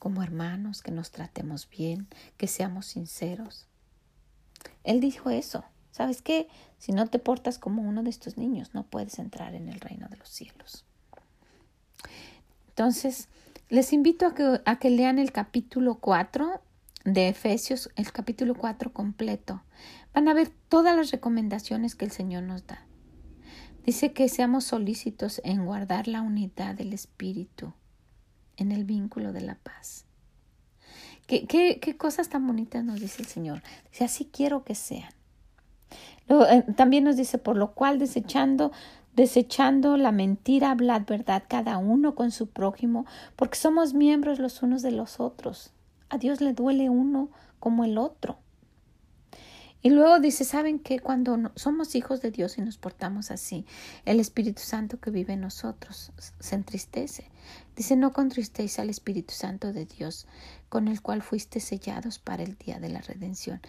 como 0.00 0.22
hermanos, 0.22 0.82
que 0.82 0.90
nos 0.90 1.12
tratemos 1.12 1.68
bien, 1.68 2.08
que 2.38 2.48
seamos 2.48 2.86
sinceros. 2.86 3.66
Él 4.84 5.00
dijo 5.00 5.30
eso. 5.30 5.64
¿Sabes 5.90 6.22
qué? 6.22 6.48
Si 6.78 6.92
no 6.92 7.06
te 7.08 7.18
portas 7.18 7.58
como 7.58 7.82
uno 7.82 8.02
de 8.02 8.10
estos 8.10 8.36
niños, 8.36 8.74
no 8.74 8.84
puedes 8.84 9.18
entrar 9.18 9.54
en 9.54 9.68
el 9.68 9.80
reino 9.80 10.08
de 10.08 10.16
los 10.16 10.28
cielos. 10.28 10.84
Entonces, 12.68 13.28
les 13.68 13.92
invito 13.92 14.26
a 14.26 14.34
que, 14.34 14.60
a 14.64 14.78
que 14.78 14.90
lean 14.90 15.18
el 15.18 15.32
capítulo 15.32 15.96
4 15.96 16.62
de 17.04 17.28
Efesios, 17.28 17.90
el 17.96 18.12
capítulo 18.12 18.54
4 18.54 18.92
completo. 18.92 19.62
Van 20.14 20.28
a 20.28 20.34
ver 20.34 20.50
todas 20.68 20.96
las 20.96 21.10
recomendaciones 21.10 21.94
que 21.94 22.04
el 22.04 22.10
Señor 22.10 22.44
nos 22.44 22.66
da. 22.66 22.86
Dice 23.84 24.12
que 24.12 24.28
seamos 24.28 24.64
solícitos 24.64 25.40
en 25.44 25.64
guardar 25.64 26.06
la 26.06 26.22
unidad 26.22 26.74
del 26.74 26.92
Espíritu, 26.92 27.72
en 28.56 28.72
el 28.72 28.84
vínculo 28.84 29.32
de 29.32 29.40
la 29.40 29.56
paz. 29.56 30.04
¿Qué, 31.30 31.96
cosas 31.96 32.28
tan 32.28 32.44
bonitas 32.44 32.84
nos 32.84 32.98
dice 32.98 33.22
el 33.22 33.28
Señor? 33.28 33.62
Dice, 33.92 34.04
así 34.04 34.28
quiero 34.32 34.64
que 34.64 34.74
sean. 34.74 35.12
Eh, 36.28 36.64
también 36.76 37.04
nos 37.04 37.16
dice, 37.16 37.38
por 37.38 37.56
lo 37.56 37.72
cual 37.72 38.00
desechando, 38.00 38.72
desechando 39.14 39.96
la 39.96 40.10
mentira, 40.10 40.72
hablad 40.72 41.02
verdad 41.06 41.44
cada 41.48 41.78
uno 41.78 42.16
con 42.16 42.32
su 42.32 42.48
prójimo, 42.48 43.06
porque 43.36 43.58
somos 43.58 43.94
miembros 43.94 44.40
los 44.40 44.60
unos 44.64 44.82
de 44.82 44.90
los 44.90 45.20
otros. 45.20 45.70
A 46.08 46.18
Dios 46.18 46.40
le 46.40 46.52
duele 46.52 46.90
uno 46.90 47.30
como 47.60 47.84
el 47.84 47.96
otro. 47.96 48.38
Y 49.82 49.90
luego 49.90 50.18
dice, 50.18 50.44
¿saben 50.44 50.78
que 50.78 50.98
cuando 50.98 51.52
somos 51.54 51.94
hijos 51.94 52.20
de 52.20 52.30
Dios 52.30 52.58
y 52.58 52.60
nos 52.60 52.76
portamos 52.76 53.30
así, 53.30 53.64
el 54.04 54.20
Espíritu 54.20 54.60
Santo 54.60 55.00
que 55.00 55.10
vive 55.10 55.32
en 55.32 55.40
nosotros 55.40 56.12
se 56.38 56.54
entristece? 56.54 57.30
Dice, 57.76 57.96
no 57.96 58.12
contristéis 58.12 58.78
al 58.78 58.90
Espíritu 58.90 59.32
Santo 59.32 59.72
de 59.72 59.86
Dios, 59.86 60.26
con 60.70 60.88
el 60.88 61.02
cual 61.02 61.20
fuiste 61.20 61.60
sellados 61.60 62.18
para 62.18 62.42
el 62.42 62.56
día 62.56 62.80
de 62.80 62.88
la 62.88 63.02
redención. 63.02 63.60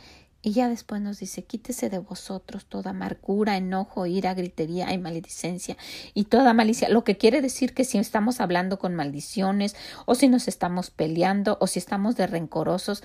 Y 0.43 0.53
ya 0.53 0.69
después 0.69 1.01
nos 1.01 1.19
dice, 1.19 1.43
quítese 1.43 1.89
de 1.89 1.99
vosotros 1.99 2.65
toda 2.65 2.91
amargura, 2.91 3.57
enojo, 3.57 4.05
ira, 4.05 4.33
gritería 4.33 4.91
y 4.93 4.97
maledicencia 4.97 5.77
y 6.13 6.25
toda 6.25 6.53
malicia. 6.53 6.89
Lo 6.89 7.03
que 7.03 7.17
quiere 7.17 7.41
decir 7.41 7.73
que 7.73 7.83
si 7.83 7.97
estamos 7.97 8.39
hablando 8.39 8.79
con 8.79 8.95
maldiciones 8.95 9.75
o 10.05 10.15
si 10.15 10.29
nos 10.29 10.47
estamos 10.47 10.89
peleando 10.89 11.57
o 11.59 11.67
si 11.67 11.77
estamos 11.79 12.15
de 12.15 12.25
rencorosos, 12.25 13.03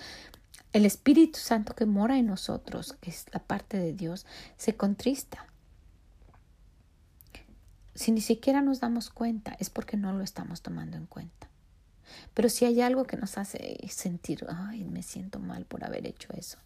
el 0.73 0.87
Espíritu 0.87 1.39
Santo 1.39 1.75
que 1.75 1.87
mora 1.87 2.19
en 2.19 2.27
nosotros, 2.27 2.95
que 3.01 3.11
es 3.11 3.27
la 3.33 3.41
parte 3.41 3.79
de 3.79 3.93
Dios, 3.93 4.27
se 4.57 4.77
contrista. 4.77 5.47
Si 7.95 8.13
ni 8.13 8.21
siquiera 8.21 8.61
nos 8.61 8.81
damos 8.81 9.11
cuenta, 9.11 9.57
es 9.59 9.71
porque 9.71 9.97
no 9.97 10.13
lo 10.13 10.23
estamos 10.23 10.61
tomando 10.63 10.99
en 10.99 11.07
cuenta. 11.07 11.49
Pero 12.35 12.49
si 12.49 12.65
hay 12.65 12.81
algo 12.81 13.05
que 13.05 13.17
nos 13.17 13.39
hace 13.39 13.79
sentir, 13.89 14.47
ay, 14.49 14.85
me 14.85 15.03
siento 15.03 15.39
mal 15.39 15.65
por 15.65 15.85
haber 15.85 16.07
hecho 16.07 16.33
eso, 16.35 16.59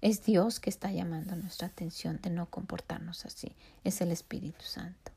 es 0.00 0.24
Dios 0.24 0.60
que 0.60 0.70
está 0.70 0.92
llamando 0.92 1.34
nuestra 1.36 1.68
atención 1.68 2.20
de 2.22 2.30
no 2.30 2.46
comportarnos 2.46 3.24
así. 3.24 3.52
Es 3.84 4.00
el 4.00 4.10
Espíritu 4.10 4.64
Santo. 4.64 5.12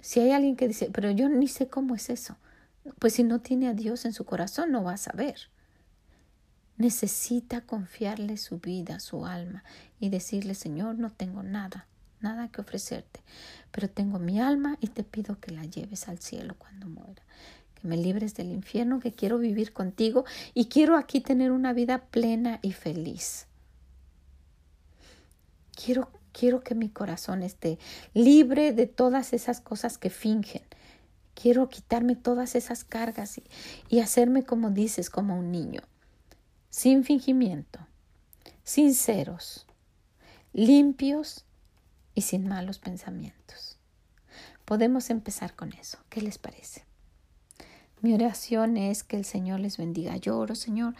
Si 0.00 0.20
hay 0.20 0.32
alguien 0.32 0.56
que 0.56 0.68
dice, 0.68 0.90
pero 0.92 1.10
yo 1.10 1.28
ni 1.28 1.46
sé 1.46 1.68
cómo 1.68 1.94
es 1.94 2.10
eso, 2.10 2.36
pues 2.98 3.14
si 3.14 3.22
no 3.22 3.40
tiene 3.40 3.68
a 3.68 3.74
Dios 3.74 4.04
en 4.04 4.12
su 4.12 4.24
corazón 4.24 4.72
no 4.72 4.82
va 4.82 4.94
a 4.94 4.96
saber 4.96 5.36
necesita 6.80 7.60
confiarle 7.60 8.38
su 8.38 8.58
vida, 8.58 9.00
su 9.00 9.26
alma 9.26 9.62
y 10.00 10.08
decirle, 10.08 10.54
Señor, 10.54 10.94
no 10.94 11.10
tengo 11.10 11.42
nada, 11.42 11.86
nada 12.22 12.48
que 12.48 12.62
ofrecerte, 12.62 13.20
pero 13.70 13.90
tengo 13.90 14.18
mi 14.18 14.40
alma 14.40 14.78
y 14.80 14.86
te 14.86 15.04
pido 15.04 15.38
que 15.40 15.50
la 15.50 15.66
lleves 15.66 16.08
al 16.08 16.20
cielo 16.20 16.54
cuando 16.58 16.88
muera, 16.88 17.22
que 17.80 17.88
me 17.88 17.96
libres 17.96 18.34
del 18.34 18.50
infierno, 18.50 19.00
que 19.00 19.12
quiero 19.12 19.38
vivir 19.38 19.72
contigo 19.72 20.24
y 20.54 20.66
quiero 20.66 20.96
aquí 20.96 21.20
tener 21.20 21.50
una 21.52 21.72
vida 21.72 21.98
plena 22.10 22.58
y 22.62 22.72
feliz. 22.72 23.46
Quiero, 25.74 26.10
quiero 26.32 26.60
que 26.60 26.74
mi 26.74 26.88
corazón 26.88 27.42
esté 27.42 27.78
libre 28.12 28.72
de 28.72 28.86
todas 28.86 29.32
esas 29.32 29.60
cosas 29.60 29.98
que 29.98 30.10
fingen. 30.10 30.62
Quiero 31.34 31.68
quitarme 31.68 32.16
todas 32.16 32.54
esas 32.54 32.84
cargas 32.84 33.38
y, 33.38 33.44
y 33.88 34.00
hacerme 34.00 34.42
como 34.42 34.70
dices, 34.70 35.08
como 35.08 35.38
un 35.38 35.50
niño 35.50 35.80
sin 36.70 37.02
fingimiento, 37.02 37.80
sinceros, 38.62 39.66
limpios 40.52 41.44
y 42.14 42.22
sin 42.22 42.48
malos 42.48 42.78
pensamientos. 42.78 43.76
Podemos 44.64 45.10
empezar 45.10 45.54
con 45.56 45.72
eso. 45.72 45.98
¿Qué 46.08 46.22
les 46.22 46.38
parece? 46.38 46.84
Mi 48.02 48.14
oración 48.14 48.76
es 48.76 49.04
que 49.04 49.16
el 49.16 49.24
Señor 49.24 49.60
les 49.60 49.76
bendiga. 49.76 50.16
Yo 50.16 50.46
Señor, 50.54 50.94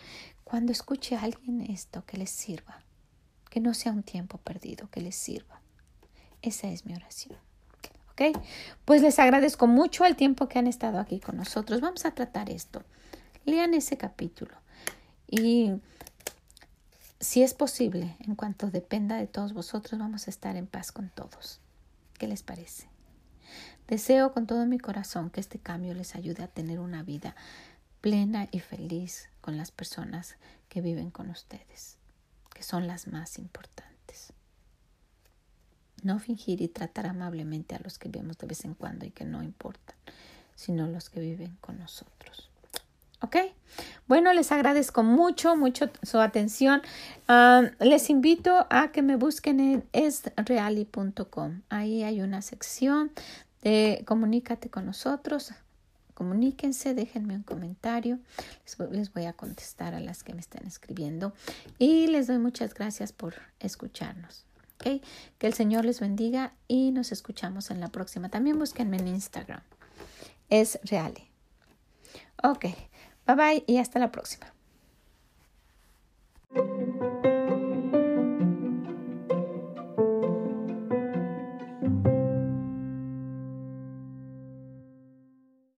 cuando 0.45 0.73
escuche 0.73 1.17
a 1.17 1.23
alguien 1.23 1.63
esto, 1.63 2.05
que 2.05 2.19
les 2.19 2.31
sirva. 2.31 2.83
Que 3.49 3.61
no 3.61 3.73
sea 3.73 3.93
un 3.93 4.03
tiempo 4.03 4.39
perdido, 4.39 4.91
que 4.91 5.01
les 5.01 5.15
sirva. 5.15 5.61
Esa 6.43 6.69
es 6.69 6.85
mi 6.85 6.95
oración. 6.95 7.39
¿Ok? 8.13 8.39
Pues 8.85 9.01
les 9.01 9.19
agradezco 9.19 9.67
mucho 9.67 10.05
el 10.05 10.15
tiempo 10.15 10.49
que 10.49 10.59
han 10.59 10.67
estado 10.67 10.99
aquí 10.99 11.21
con 11.21 11.37
nosotros. 11.37 11.81
Vamos 11.81 12.05
a 12.05 12.11
tratar 12.11 12.51
esto. 12.51 12.83
Lean 13.47 13.73
ese 13.73 13.97
capítulo. 13.97 14.55
Y 15.27 15.73
si 17.19 17.43
es 17.43 17.55
posible, 17.55 18.17
en 18.21 18.35
cuanto 18.35 18.71
dependa 18.71 19.17
de 19.17 19.27
todos 19.27 19.55
vosotros, 19.55 19.99
vamos 19.99 20.27
a 20.27 20.31
estar 20.31 20.57
en 20.57 20.67
paz 20.67 20.93
con 20.93 21.09
todos. 21.09 21.61
¿Qué 22.19 22.27
les 22.27 22.43
parece? 22.43 22.90
Deseo 23.91 24.33
con 24.33 24.47
todo 24.47 24.67
mi 24.67 24.79
corazón 24.79 25.31
que 25.31 25.41
este 25.41 25.59
cambio 25.59 25.95
les 25.95 26.15
ayude 26.15 26.45
a 26.45 26.47
tener 26.47 26.79
una 26.79 27.03
vida 27.03 27.35
plena 28.01 28.47
y 28.53 28.61
feliz 28.61 29.29
con 29.41 29.57
las 29.57 29.73
personas 29.73 30.37
que 30.69 30.81
viven 30.81 31.11
con 31.11 31.29
ustedes, 31.29 31.99
que 32.55 32.63
son 32.63 32.87
las 32.87 33.09
más 33.09 33.37
importantes. 33.37 34.33
No 36.05 36.21
fingir 36.21 36.63
y 36.63 36.69
tratar 36.69 37.09
amablemente 37.09 37.75
a 37.75 37.81
los 37.83 37.99
que 37.99 38.09
vemos 38.09 38.39
de 38.39 38.47
vez 38.47 38.65
en 38.65 38.75
cuando 38.75 39.07
y 39.07 39.11
que 39.11 39.25
no 39.25 39.43
importan, 39.43 39.97
sino 40.55 40.87
los 40.87 41.11
que 41.11 41.19
viven 41.19 41.59
con 41.61 41.81
nosotros. 41.81 42.49
¿Ok? 43.23 43.39
Bueno, 44.07 44.33
les 44.33 44.53
agradezco 44.53 45.03
mucho, 45.03 45.57
mucho 45.57 45.91
su 46.05 46.21
atención. 46.21 46.81
Ah, 47.27 47.63
les 47.81 48.09
invito 48.09 48.69
a 48.71 48.93
que 48.93 49.03
me 49.03 49.17
busquen 49.17 49.59
en 49.59 49.85
esreali.com. 49.93 51.63
Ahí 51.71 52.05
hay 52.05 52.21
una 52.23 52.41
sección 52.41 53.11
de 53.63 54.03
comunícate 54.07 54.71
con 54.71 54.87
nosotros. 54.87 55.53
Comuníquense, 56.15 56.93
déjenme 56.93 57.35
un 57.35 57.43
comentario. 57.43 58.19
Les 58.91 59.13
voy, 59.13 59.25
a 59.25 59.33
contestar 59.33 59.95
a 59.95 60.01
las 60.01 60.23
que 60.23 60.35
me 60.35 60.41
están 60.41 60.67
escribiendo. 60.67 61.33
Y 61.79 62.09
les 62.09 62.27
doy 62.27 62.39
muchas 62.39 62.75
gracias 62.75 63.13
por 63.13 63.35
escucharnos. 63.59 64.45
¿okay? 64.75 65.03
Que 65.39 65.47
el 65.47 65.55
Señor 65.55 65.87
les 65.87 66.01
bendiga 66.01 66.53
y 66.69 66.91
nos 66.91 67.11
escuchamos 67.11 67.71
en 67.71 67.81
la 67.81 67.89
próxima. 67.89 68.29
También 68.29 68.59
búsquenme 68.59 68.99
en 68.99 69.09
Instagram. 69.09 69.63
Es 70.51 70.79
Reale. 70.85 71.27
Ok. 72.43 72.67
Bye 73.27 73.37
bye 73.37 73.65
y 73.67 73.79
hasta 73.79 73.99
la 73.99 74.13
próxima. 74.13 74.53